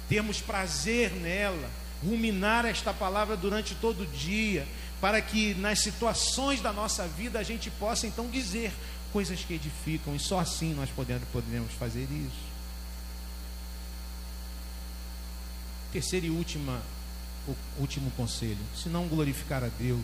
Temos 0.09 0.41
prazer 0.41 1.11
nela, 1.11 1.69
ruminar 2.03 2.65
esta 2.65 2.95
palavra 2.95 3.37
durante 3.37 3.75
todo 3.75 4.05
o 4.05 4.07
dia, 4.07 4.67
para 5.01 5.21
que 5.21 5.53
nas 5.55 5.81
situações 5.81 6.61
da 6.61 6.73
nossa 6.73 7.09
vida 7.09 7.41
a 7.41 7.43
gente 7.43 7.69
possa 7.73 8.07
então 8.07 8.29
dizer 8.31 8.73
coisas 9.13 9.41
que 9.41 9.55
edificam, 9.55 10.15
e 10.15 10.21
só 10.21 10.39
assim 10.39 10.73
nós 10.73 10.89
podemos, 10.91 11.73
fazer 11.73 12.05
isso. 12.05 12.51
Terceiro 15.93 16.27
e 16.27 16.31
última, 16.31 16.81
último 17.81 18.13
conselho: 18.13 18.61
se 18.81 18.89
não 18.89 19.09
glorificar 19.09 19.65
a 19.65 19.69
Deus, 19.69 20.01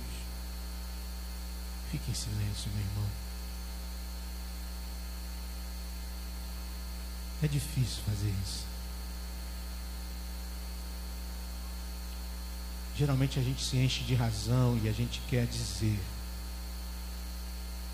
fique 1.99 2.11
em 2.11 2.15
silêncio, 2.15 2.71
meu 2.73 2.81
irmão. 2.81 3.11
É 7.43 7.49
difícil 7.49 8.03
fazer 8.05 8.33
isso. 8.45 8.77
geralmente 12.97 13.39
a 13.39 13.43
gente 13.43 13.63
se 13.63 13.77
enche 13.77 14.03
de 14.05 14.15
razão 14.15 14.81
e 14.83 14.89
a 14.89 14.93
gente 14.93 15.21
quer 15.29 15.47
dizer 15.47 16.01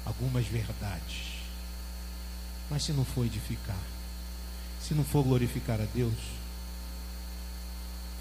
algumas 0.07 0.47
verdades. 0.47 1.43
Mas 2.71 2.85
se 2.85 2.93
não 2.93 3.05
for 3.05 3.27
edificar, 3.27 3.83
se 4.81 4.95
não 4.95 5.05
for 5.05 5.25
glorificar 5.25 5.81
a 5.81 5.87
Deus, 5.87 6.15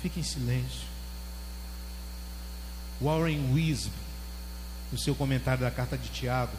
fique 0.02 0.20
em 0.20 0.24
silêncio. 0.24 0.90
Warren 3.00 3.54
Wisby, 3.54 3.92
no 4.92 4.98
seu 4.98 5.16
comentário 5.16 5.62
da 5.62 5.72
carta 5.72 5.98
de 5.98 6.10
Tiago, 6.10 6.56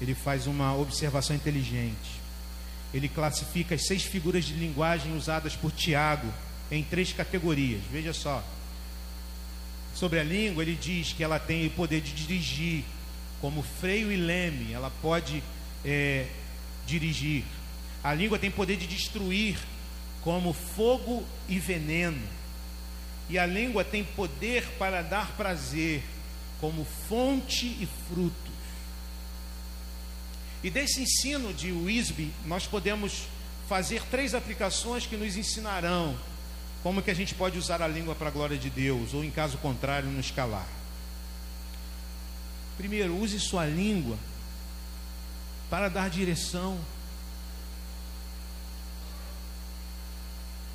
ele 0.00 0.14
faz 0.14 0.46
uma 0.46 0.74
observação 0.74 1.36
inteligente. 1.36 2.20
Ele 2.92 3.08
classifica 3.08 3.74
as 3.74 3.86
seis 3.86 4.02
figuras 4.02 4.44
de 4.44 4.54
linguagem 4.54 5.16
usadas 5.16 5.54
por 5.54 5.70
Tiago 5.70 6.32
em 6.70 6.82
três 6.82 7.12
categorias. 7.12 7.80
Veja 7.90 8.12
só. 8.12 8.42
Sobre 9.94 10.18
a 10.18 10.24
língua, 10.24 10.62
ele 10.62 10.74
diz 10.74 11.12
que 11.12 11.22
ela 11.22 11.38
tem 11.38 11.66
o 11.66 11.70
poder 11.70 12.00
de 12.00 12.12
dirigir, 12.12 12.84
como 13.40 13.62
freio 13.62 14.10
e 14.10 14.16
leme, 14.16 14.72
ela 14.72 14.90
pode 15.02 15.42
é, 15.84 16.26
dirigir. 16.86 17.44
A 18.02 18.14
língua 18.14 18.38
tem 18.38 18.50
poder 18.50 18.76
de 18.76 18.86
destruir, 18.86 19.58
como 20.22 20.52
fogo 20.52 21.24
e 21.48 21.58
veneno. 21.58 22.22
E 23.28 23.38
a 23.38 23.46
língua 23.46 23.84
tem 23.84 24.04
poder 24.04 24.64
para 24.78 25.02
dar 25.02 25.32
prazer, 25.36 26.02
como 26.62 26.86
fonte 27.08 27.66
e 27.66 27.88
frutos. 28.08 28.52
E 30.62 30.70
desse 30.70 31.02
ensino 31.02 31.52
de 31.52 31.72
Wisby, 31.72 32.32
nós 32.46 32.68
podemos 32.68 33.24
fazer 33.68 34.00
três 34.04 34.32
aplicações 34.32 35.04
que 35.04 35.16
nos 35.16 35.36
ensinarão 35.36 36.16
como 36.84 37.02
que 37.02 37.10
a 37.10 37.14
gente 37.14 37.34
pode 37.34 37.58
usar 37.58 37.82
a 37.82 37.88
língua 37.88 38.14
para 38.14 38.28
a 38.28 38.30
glória 38.30 38.56
de 38.56 38.70
Deus, 38.70 39.12
ou 39.12 39.24
em 39.24 39.30
caso 39.30 39.58
contrário, 39.58 40.08
no 40.08 40.20
escalar. 40.20 40.68
Primeiro, 42.76 43.16
use 43.20 43.40
sua 43.40 43.66
língua 43.66 44.16
para 45.68 45.88
dar 45.88 46.08
direção. 46.10 46.78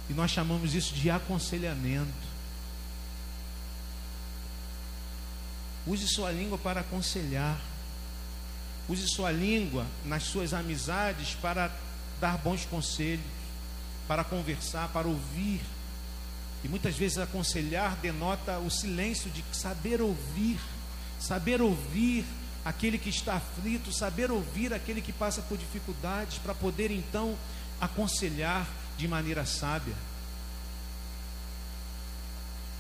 E 0.10 0.14
nós 0.14 0.32
chamamos 0.32 0.76
isso 0.76 0.94
de 0.94 1.10
aconselhamento. 1.10 2.27
Use 5.88 6.08
sua 6.08 6.32
língua 6.32 6.58
para 6.58 6.82
aconselhar. 6.82 7.60
Use 8.90 9.08
sua 9.08 9.32
língua 9.32 9.86
nas 10.06 10.24
suas 10.24 10.54
amizades 10.54 11.36
para 11.42 11.72
dar 12.20 12.38
bons 12.38 12.66
conselhos, 12.66 13.26
para 14.08 14.24
conversar, 14.24 14.90
para 14.90 15.08
ouvir. 15.08 15.62
E 16.64 16.68
muitas 16.68 16.96
vezes 16.96 17.18
aconselhar 17.18 17.96
denota 17.98 18.60
o 18.60 18.70
silêncio 18.70 19.30
de 19.32 19.44
saber 19.54 20.02
ouvir, 20.02 20.60
saber 21.20 21.62
ouvir 21.62 22.26
aquele 22.66 22.98
que 22.98 23.10
está 23.10 23.36
aflito, 23.36 23.94
saber 23.94 24.30
ouvir 24.30 24.74
aquele 24.74 25.02
que 25.02 25.14
passa 25.14 25.42
por 25.42 25.58
dificuldades, 25.58 26.38
para 26.40 26.54
poder 26.54 26.92
então 26.92 27.38
aconselhar 27.80 28.68
de 28.98 29.08
maneira 29.08 29.46
sábia. 29.46 29.96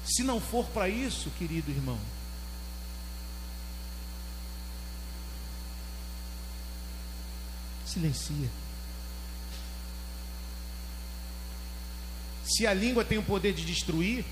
Se 0.05 0.23
não 0.23 0.41
for 0.41 0.65
para 0.67 0.89
isso, 0.89 1.29
querido 1.37 1.69
irmão, 1.69 1.99
silencia. 7.87 8.49
Se 12.43 12.65
a 12.65 12.73
língua 12.73 13.03
tem 13.03 13.17
o 13.17 13.23
poder 13.23 13.53
de 13.53 13.65
destruir, 13.65 14.23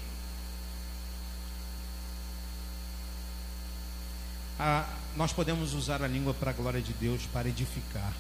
a, 4.60 4.88
nós 5.16 5.34
podemos 5.34 5.74
usar 5.74 6.02
a 6.02 6.08
língua 6.08 6.34
para 6.34 6.52
a 6.52 6.54
glória 6.54 6.82
de 6.82 6.94
Deus, 6.94 7.26
para 7.32 7.50
edificar. 7.50 8.14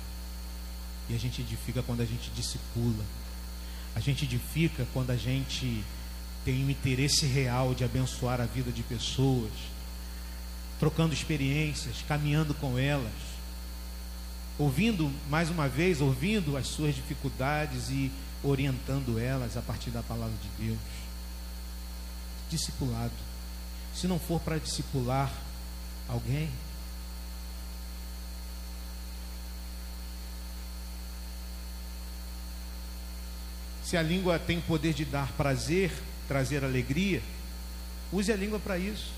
E 1.09 1.15
a 1.15 1.19
gente 1.19 1.41
edifica 1.41 1.83
quando 1.83 2.01
a 2.01 2.05
gente 2.05 2.29
discipula. 2.31 3.05
A 3.95 3.99
gente 3.99 4.25
edifica 4.25 4.86
quando 4.93 5.11
a 5.11 5.15
gente 5.15 5.83
tem 6.43 6.65
o 6.65 6.69
interesse 6.69 7.25
real 7.25 7.73
de 7.73 7.83
abençoar 7.83 8.41
a 8.41 8.45
vida 8.45 8.71
de 8.71 8.83
pessoas, 8.83 9.51
trocando 10.79 11.13
experiências, 11.13 12.03
caminhando 12.07 12.53
com 12.53 12.77
elas, 12.77 13.34
ouvindo, 14.58 15.12
mais 15.30 15.49
uma 15.49 15.68
vez, 15.68 16.01
ouvindo 16.01 16.56
as 16.56 16.68
suas 16.68 16.95
dificuldades 16.95 17.89
e 17.89 18.12
orientando 18.43 19.20
elas 19.20 19.58
a 19.58 19.62
partir 19.62 19.89
da 19.89 20.01
palavra 20.01 20.36
de 20.41 20.66
Deus. 20.66 20.80
Discipulado. 22.49 23.14
Se 23.93 24.08
não 24.08 24.20
for 24.20 24.39
para 24.39 24.58
discipular 24.58 25.32
alguém, 26.08 26.49
se 33.84 33.97
a 33.97 34.01
língua 34.01 34.38
tem 34.38 34.60
poder 34.62 34.93
de 34.93 35.06
dar 35.06 35.32
prazer, 35.34 35.91
trazer 36.28 36.64
alegria, 36.64 37.22
use 38.12 38.32
a 38.32 38.36
língua 38.36 38.60
para 38.60 38.78
isso, 38.78 39.12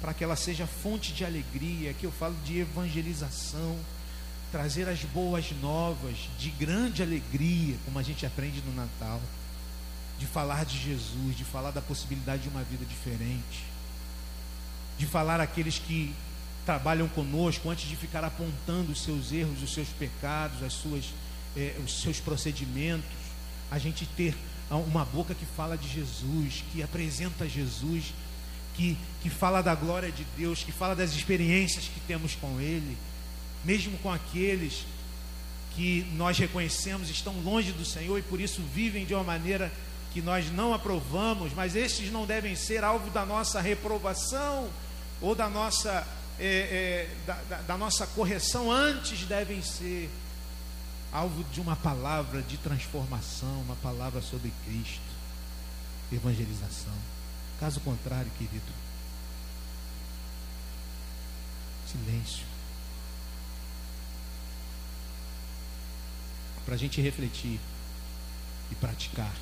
para 0.00 0.14
que 0.14 0.24
ela 0.24 0.36
seja 0.36 0.66
fonte 0.66 1.12
de 1.12 1.24
alegria. 1.24 1.90
Aqui 1.90 2.04
eu 2.04 2.12
falo 2.12 2.34
de 2.44 2.58
evangelização 2.58 3.78
trazer 4.50 4.88
as 4.88 5.00
boas 5.04 5.50
novas 5.60 6.16
de 6.38 6.50
grande 6.50 7.02
alegria, 7.02 7.76
como 7.84 7.98
a 7.98 8.02
gente 8.02 8.26
aprende 8.26 8.62
no 8.66 8.74
Natal, 8.74 9.20
de 10.18 10.26
falar 10.26 10.64
de 10.64 10.78
Jesus, 10.78 11.36
de 11.36 11.44
falar 11.44 11.70
da 11.70 11.80
possibilidade 11.80 12.42
de 12.42 12.48
uma 12.48 12.62
vida 12.62 12.84
diferente, 12.84 13.64
de 14.98 15.06
falar 15.06 15.40
àqueles 15.40 15.78
que 15.78 16.14
trabalham 16.66 17.08
conosco 17.08 17.70
antes 17.70 17.88
de 17.88 17.96
ficar 17.96 18.22
apontando 18.24 18.92
os 18.92 19.02
seus 19.02 19.32
erros, 19.32 19.62
os 19.62 19.72
seus 19.72 19.88
pecados, 19.88 20.62
as 20.62 20.72
suas, 20.72 21.06
eh, 21.56 21.74
os 21.84 22.02
seus 22.02 22.20
procedimentos, 22.20 23.08
a 23.70 23.78
gente 23.78 24.04
ter 24.04 24.36
uma 24.70 25.04
boca 25.04 25.34
que 25.34 25.46
fala 25.46 25.76
de 25.76 25.88
Jesus, 25.88 26.62
que 26.70 26.82
apresenta 26.82 27.48
Jesus, 27.48 28.12
que, 28.74 28.96
que 29.22 29.30
fala 29.30 29.62
da 29.62 29.74
glória 29.74 30.12
de 30.12 30.24
Deus, 30.36 30.62
que 30.62 30.70
fala 30.70 30.94
das 30.94 31.12
experiências 31.12 31.84
que 31.84 32.00
temos 32.00 32.34
com 32.34 32.60
Ele 32.60 32.96
mesmo 33.64 33.96
com 33.98 34.10
aqueles 34.10 34.86
que 35.74 36.06
nós 36.14 36.38
reconhecemos 36.38 37.08
estão 37.10 37.32
longe 37.40 37.72
do 37.72 37.84
Senhor 37.84 38.18
e 38.18 38.22
por 38.22 38.40
isso 38.40 38.62
vivem 38.74 39.04
de 39.04 39.14
uma 39.14 39.24
maneira 39.24 39.72
que 40.12 40.20
nós 40.20 40.50
não 40.50 40.74
aprovamos, 40.74 41.52
mas 41.54 41.76
estes 41.76 42.10
não 42.10 42.26
devem 42.26 42.56
ser 42.56 42.82
alvo 42.82 43.10
da 43.10 43.24
nossa 43.24 43.60
reprovação 43.60 44.68
ou 45.20 45.34
da 45.34 45.48
nossa, 45.48 46.06
é, 46.38 46.46
é, 46.46 47.08
da, 47.26 47.34
da, 47.48 47.56
da 47.62 47.78
nossa 47.78 48.06
correção, 48.08 48.72
antes 48.72 49.24
devem 49.26 49.62
ser 49.62 50.10
alvo 51.12 51.44
de 51.52 51.60
uma 51.60 51.76
palavra 51.76 52.42
de 52.42 52.56
transformação, 52.56 53.60
uma 53.62 53.76
palavra 53.76 54.20
sobre 54.20 54.52
Cristo, 54.64 55.00
evangelização. 56.12 56.94
Caso 57.58 57.80
contrário, 57.80 58.30
querido, 58.38 58.72
silêncio. 61.86 62.44
Para 66.70 66.76
a 66.76 66.78
gente 66.78 67.00
refletir 67.00 67.58
e 68.70 68.74
praticar. 68.76 69.34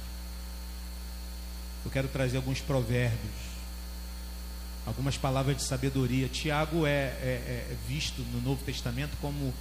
Eu 1.85 1.91
quero 1.91 2.09
trazer 2.09 2.39
alguns 2.39 2.63
provérbios, 2.63 3.35
algumas 4.87 5.19
palavras 5.19 5.59
de 5.59 5.63
sabedoria. 5.63 6.27
Tiago 6.27 6.87
é, 6.87 6.91
é, 6.91 7.69
é 7.71 7.77
visto 7.87 8.23
no 8.33 8.41
Novo 8.41 8.65
Testamento 8.65 9.15
como 9.21 9.53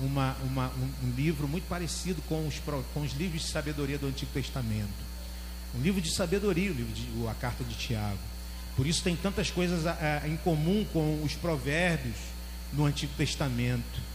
uma, 0.00 0.36
uma, 0.42 0.66
um, 0.70 1.06
um, 1.06 1.12
livro 1.14 1.46
muito 1.46 1.68
parecido 1.68 2.20
com 2.22 2.44
os, 2.44 2.60
com 2.92 3.02
os 3.02 3.12
livros 3.12 3.42
de 3.42 3.48
sabedoria 3.52 3.98
do 3.98 4.08
Antigo 4.08 4.32
Testamento. 4.32 4.90
Um 5.78 5.80
livro 5.80 6.00
de 6.00 6.12
sabedoria, 6.12 6.72
o 6.72 6.74
livro 6.74 6.92
de, 6.92 7.28
a 7.28 7.34
carta 7.34 7.62
de 7.62 7.76
Tiago. 7.76 8.18
Por 8.74 8.84
isso 8.84 9.00
tem 9.00 9.14
tantas 9.14 9.48
coisas 9.48 9.86
a, 9.86 10.22
a, 10.24 10.28
em 10.28 10.36
comum 10.38 10.84
com 10.92 11.22
os 11.22 11.34
provérbios 11.34 12.16
no 12.72 12.84
Antigo 12.84 13.12
Testamento. 13.16 14.11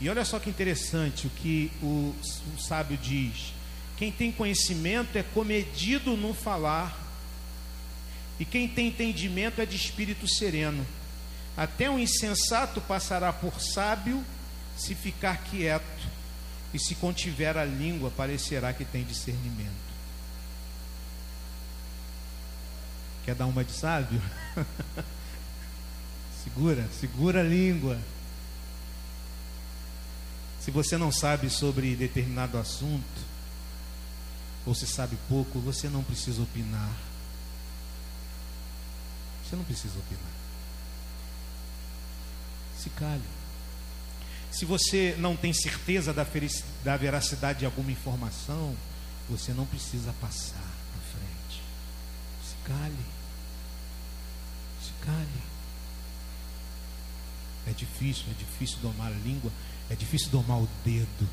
E 0.00 0.08
olha 0.08 0.24
só 0.24 0.38
que 0.38 0.48
interessante 0.48 1.26
o 1.26 1.30
que 1.30 1.70
o, 1.82 2.14
o 2.56 2.58
sábio 2.58 2.96
diz: 2.96 3.52
quem 3.96 4.10
tem 4.10 4.32
conhecimento 4.32 5.16
é 5.16 5.22
comedido 5.22 6.16
no 6.16 6.32
falar, 6.32 6.98
e 8.38 8.44
quem 8.46 8.66
tem 8.66 8.88
entendimento 8.88 9.60
é 9.60 9.66
de 9.66 9.76
espírito 9.76 10.26
sereno. 10.26 10.86
Até 11.54 11.90
um 11.90 11.98
insensato 11.98 12.80
passará 12.80 13.30
por 13.30 13.60
sábio 13.60 14.24
se 14.74 14.94
ficar 14.94 15.36
quieto, 15.44 16.08
e 16.72 16.78
se 16.78 16.94
contiver 16.94 17.58
a 17.58 17.64
língua, 17.64 18.10
parecerá 18.10 18.72
que 18.72 18.84
tem 18.86 19.04
discernimento. 19.04 19.90
Quer 23.24 23.34
dar 23.34 23.46
uma 23.46 23.62
de 23.62 23.72
sábio? 23.72 24.22
segura, 26.42 26.88
segura 26.98 27.40
a 27.40 27.44
língua. 27.44 27.98
Se 30.60 30.70
você 30.70 30.98
não 30.98 31.10
sabe 31.10 31.48
sobre 31.48 31.96
determinado 31.96 32.58
assunto, 32.58 33.30
ou 34.66 34.74
se 34.74 34.86
sabe 34.86 35.16
pouco, 35.28 35.58
você 35.58 35.88
não 35.88 36.04
precisa 36.04 36.42
opinar. 36.42 36.94
Você 39.42 39.56
não 39.56 39.64
precisa 39.64 39.98
opinar. 39.98 40.32
Se 42.78 42.90
cale. 42.90 43.22
Se 44.50 44.64
você 44.64 45.14
não 45.18 45.36
tem 45.36 45.52
certeza 45.52 46.12
da, 46.12 46.26
da 46.84 46.96
veracidade 46.96 47.60
de 47.60 47.64
alguma 47.64 47.90
informação, 47.90 48.76
você 49.28 49.52
não 49.52 49.64
precisa 49.64 50.12
passar 50.20 50.56
à 50.58 51.00
frente. 51.12 51.62
Se 52.44 52.54
cale. 52.64 53.04
Se 54.82 54.92
cale. 55.04 55.50
É 57.66 57.72
difícil, 57.72 58.24
é 58.30 58.34
difícil 58.34 58.78
domar 58.82 59.08
a 59.08 59.16
língua, 59.16 59.52
é 59.90 59.94
difícil 59.94 60.30
domar 60.30 60.58
o 60.58 60.68
dedo. 60.84 61.28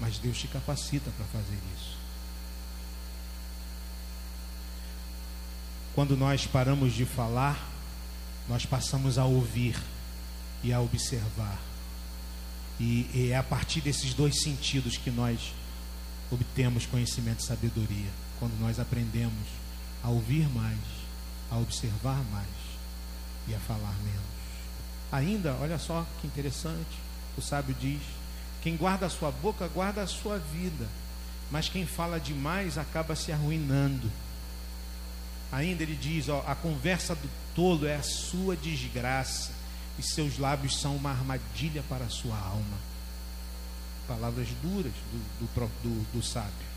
Mas 0.00 0.18
Deus 0.18 0.36
te 0.36 0.48
capacita 0.48 1.10
para 1.16 1.26
fazer 1.26 1.58
isso. 1.76 1.96
Quando 5.94 6.16
nós 6.16 6.46
paramos 6.46 6.92
de 6.92 7.04
falar, 7.04 7.70
nós 8.48 8.66
passamos 8.66 9.18
a 9.18 9.24
ouvir 9.24 9.80
e 10.64 10.72
a 10.72 10.80
observar. 10.80 11.60
E, 12.80 13.08
e 13.14 13.30
é 13.30 13.36
a 13.36 13.42
partir 13.42 13.80
desses 13.80 14.12
dois 14.14 14.42
sentidos 14.42 14.96
que 14.96 15.10
nós 15.10 15.54
obtemos 16.30 16.86
conhecimento 16.86 17.40
e 17.40 17.46
sabedoria. 17.46 18.10
Quando 18.40 18.58
nós 18.58 18.80
aprendemos 18.80 19.46
a 20.02 20.08
ouvir 20.08 20.48
mais, 20.48 20.80
a 21.50 21.58
observar 21.58 22.24
mais 22.32 22.48
e 23.46 23.54
a 23.54 23.60
falar 23.60 23.94
menos. 24.02 24.31
Ainda, 25.12 25.54
olha 25.60 25.78
só 25.78 26.06
que 26.20 26.26
interessante, 26.26 26.98
o 27.36 27.42
sábio 27.42 27.76
diz: 27.78 28.00
quem 28.62 28.76
guarda 28.76 29.04
a 29.04 29.10
sua 29.10 29.30
boca, 29.30 29.68
guarda 29.68 30.02
a 30.02 30.06
sua 30.06 30.38
vida, 30.38 30.88
mas 31.50 31.68
quem 31.68 31.84
fala 31.84 32.18
demais 32.18 32.78
acaba 32.78 33.14
se 33.14 33.30
arruinando. 33.30 34.10
Ainda 35.52 35.82
ele 35.82 35.94
diz: 35.96 36.30
ó, 36.30 36.42
a 36.46 36.54
conversa 36.54 37.14
do 37.14 37.28
tolo 37.54 37.86
é 37.86 37.96
a 37.96 38.02
sua 38.02 38.56
desgraça, 38.56 39.52
e 39.98 40.02
seus 40.02 40.38
lábios 40.38 40.80
são 40.80 40.96
uma 40.96 41.10
armadilha 41.10 41.84
para 41.90 42.06
a 42.06 42.10
sua 42.10 42.38
alma. 42.38 42.78
Palavras 44.08 44.48
duras 44.62 44.92
do, 45.12 45.46
do, 45.46 45.70
do, 45.82 46.12
do 46.14 46.22
sábio. 46.22 46.72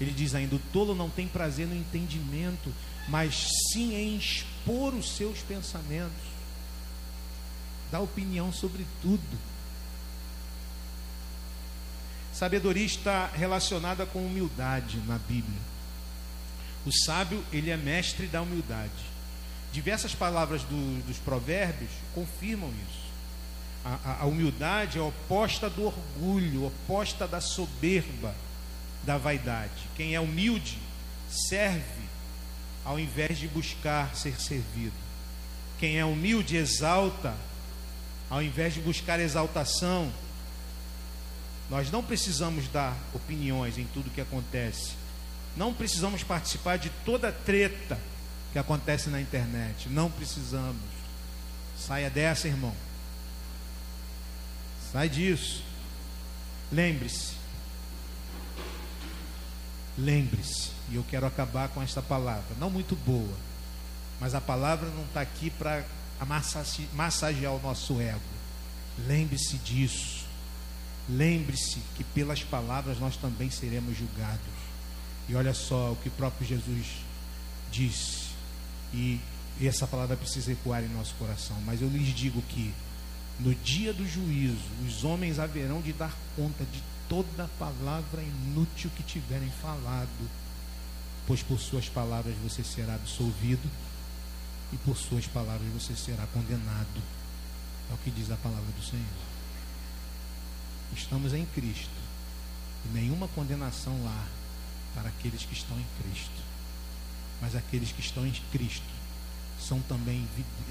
Ele 0.00 0.12
diz 0.12 0.34
ainda: 0.34 0.54
o 0.54 0.62
tolo 0.72 0.94
não 0.94 1.10
tem 1.10 1.26
prazer 1.26 1.66
no 1.66 1.74
entendimento, 1.74 2.72
mas 3.08 3.48
sim 3.72 3.94
em 3.94 4.16
expor 4.16 4.94
os 4.94 5.16
seus 5.16 5.40
pensamentos. 5.40 6.39
Dá 7.90 8.00
opinião 8.00 8.52
sobre 8.52 8.86
tudo. 9.02 9.38
Sabedoria 12.32 12.86
está 12.86 13.26
relacionada 13.26 14.06
com 14.06 14.24
humildade 14.24 14.98
na 15.06 15.18
Bíblia. 15.18 15.60
O 16.86 16.92
sábio, 17.04 17.44
ele 17.52 17.70
é 17.70 17.76
mestre 17.76 18.26
da 18.26 18.40
humildade. 18.40 18.90
Diversas 19.72 20.14
palavras 20.14 20.62
do, 20.62 21.06
dos 21.06 21.18
provérbios 21.18 21.90
confirmam 22.14 22.70
isso. 22.88 23.10
A, 23.84 23.98
a, 24.04 24.22
a 24.22 24.24
humildade 24.26 24.98
é 24.98 25.00
oposta 25.00 25.68
do 25.68 25.86
orgulho, 25.86 26.66
oposta 26.66 27.26
da 27.26 27.40
soberba, 27.40 28.34
da 29.04 29.18
vaidade. 29.18 29.88
Quem 29.96 30.14
é 30.14 30.20
humilde 30.20 30.78
serve 31.28 32.08
ao 32.84 32.98
invés 32.98 33.38
de 33.38 33.48
buscar 33.48 34.14
ser 34.16 34.40
servido. 34.40 34.96
Quem 35.78 35.98
é 35.98 36.04
humilde 36.04 36.56
exalta 36.56 37.34
ao 38.30 38.40
invés 38.40 38.72
de 38.72 38.80
buscar 38.80 39.18
exaltação. 39.18 40.10
Nós 41.68 41.90
não 41.90 42.02
precisamos 42.02 42.68
dar 42.68 42.96
opiniões 43.12 43.76
em 43.76 43.84
tudo 43.86 44.10
que 44.10 44.20
acontece. 44.20 44.92
Não 45.56 45.74
precisamos 45.74 46.22
participar 46.22 46.78
de 46.78 46.88
toda 47.04 47.32
treta 47.32 47.98
que 48.52 48.58
acontece 48.58 49.10
na 49.10 49.20
internet. 49.20 49.88
Não 49.88 50.10
precisamos. 50.10 50.80
Saia 51.76 52.08
dessa, 52.08 52.46
irmão. 52.46 52.74
Sai 54.92 55.08
disso. 55.08 55.62
Lembre-se. 56.70 57.34
Lembre-se. 59.98 60.70
E 60.90 60.96
eu 60.96 61.04
quero 61.08 61.26
acabar 61.26 61.68
com 61.68 61.82
esta 61.82 62.00
palavra. 62.00 62.56
Não 62.58 62.70
muito 62.70 62.94
boa. 62.94 63.36
Mas 64.20 64.34
a 64.34 64.40
palavra 64.40 64.88
não 64.90 65.04
está 65.04 65.20
aqui 65.20 65.50
para 65.50 65.84
massagear 66.94 67.52
o 67.54 67.60
nosso 67.60 68.00
ego. 68.00 68.20
Lembre-se 69.06 69.56
disso. 69.58 70.26
Lembre-se 71.08 71.80
que 71.96 72.04
pelas 72.04 72.42
palavras 72.42 72.98
nós 72.98 73.16
também 73.16 73.50
seremos 73.50 73.96
julgados. 73.96 74.40
E 75.28 75.34
olha 75.34 75.54
só 75.54 75.92
o 75.92 75.96
que 75.96 76.08
o 76.08 76.12
próprio 76.12 76.46
Jesus 76.46 76.86
disse. 77.70 78.30
E, 78.92 79.20
e 79.58 79.66
essa 79.66 79.86
palavra 79.86 80.16
precisa 80.16 80.52
ecoar 80.52 80.82
em 80.82 80.88
nosso 80.88 81.14
coração. 81.14 81.56
Mas 81.64 81.80
eu 81.80 81.88
lhes 81.88 82.14
digo 82.14 82.42
que 82.42 82.72
no 83.38 83.54
dia 83.54 83.92
do 83.92 84.06
juízo, 84.06 84.58
os 84.86 85.02
homens 85.02 85.38
haverão 85.38 85.80
de 85.80 85.92
dar 85.92 86.14
conta 86.36 86.64
de 86.64 86.82
toda 87.08 87.48
palavra 87.58 88.22
inútil 88.22 88.90
que 88.94 89.02
tiverem 89.02 89.50
falado, 89.62 90.30
pois 91.26 91.42
por 91.42 91.58
suas 91.58 91.88
palavras 91.88 92.34
você 92.42 92.62
será 92.62 92.94
absolvido 92.94 93.68
e 94.72 94.76
por 94.78 94.96
suas 94.96 95.26
palavras 95.26 95.68
você 95.72 95.94
será 95.96 96.26
condenado. 96.28 97.02
É 97.90 97.94
o 97.94 97.98
que 97.98 98.10
diz 98.10 98.30
a 98.30 98.36
palavra 98.36 98.70
do 98.72 98.82
Senhor. 98.82 99.04
Estamos 100.94 101.32
em 101.34 101.44
Cristo 101.46 101.90
e 102.84 102.88
nenhuma 102.88 103.28
condenação 103.28 104.02
lá 104.04 104.26
para 104.94 105.08
aqueles 105.08 105.44
que 105.44 105.52
estão 105.52 105.78
em 105.78 105.86
Cristo. 106.02 106.50
Mas 107.40 107.56
aqueles 107.56 107.92
que 107.92 108.00
estão 108.00 108.26
em 108.26 108.32
Cristo 108.52 109.00
são 109.58 109.80
também, 109.82 110.26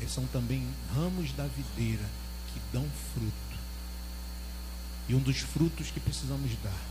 são 0.07 0.25
também 0.27 0.65
ramos 0.93 1.31
da 1.33 1.45
videira 1.45 2.05
que 2.53 2.61
dão 2.71 2.85
fruto. 3.13 3.59
E 5.07 5.15
um 5.15 5.19
dos 5.19 5.39
frutos 5.39 5.89
que 5.91 5.99
precisamos 5.99 6.51
dar 6.63 6.81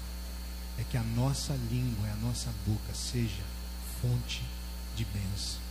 é 0.79 0.85
que 0.85 0.97
a 0.97 1.03
nossa 1.03 1.55
língua 1.71 2.07
e 2.07 2.11
a 2.11 2.17
nossa 2.17 2.53
boca 2.67 2.95
seja 2.95 3.43
fonte 4.01 4.43
de 4.97 5.05
bênção. 5.05 5.68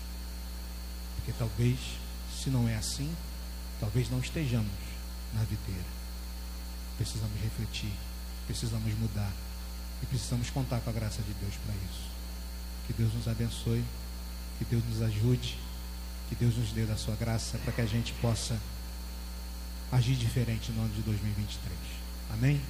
Porque 1.27 1.37
talvez, 1.39 1.77
se 2.41 2.49
não 2.49 2.69
é 2.69 2.77
assim, 2.77 3.13
talvez 3.81 4.09
não 4.09 4.19
estejamos 4.19 4.71
na 5.33 5.41
videira. 5.41 5.83
Precisamos 6.95 7.37
refletir, 7.41 7.91
precisamos 8.45 8.97
mudar 8.97 9.29
e 10.01 10.05
precisamos 10.05 10.49
contar 10.49 10.79
com 10.79 10.89
a 10.89 10.93
graça 10.93 11.21
de 11.21 11.33
Deus 11.33 11.53
para 11.65 11.75
isso. 11.75 12.07
Que 12.87 12.93
Deus 12.93 13.13
nos 13.13 13.27
abençoe, 13.27 13.83
que 14.57 14.63
Deus 14.63 14.81
nos 14.85 15.01
ajude, 15.01 15.59
que 16.29 16.35
Deus 16.35 16.55
nos 16.55 16.71
dê 16.71 16.85
da 16.85 16.95
sua 16.95 17.17
graça 17.17 17.57
para 17.57 17.73
que 17.73 17.81
a 17.81 17.85
gente 17.85 18.13
possa 18.21 18.57
agir 19.91 20.15
diferente 20.15 20.71
no 20.71 20.83
ano 20.83 20.93
de 20.93 21.01
2023. 21.01 21.77
Amém? 22.31 22.61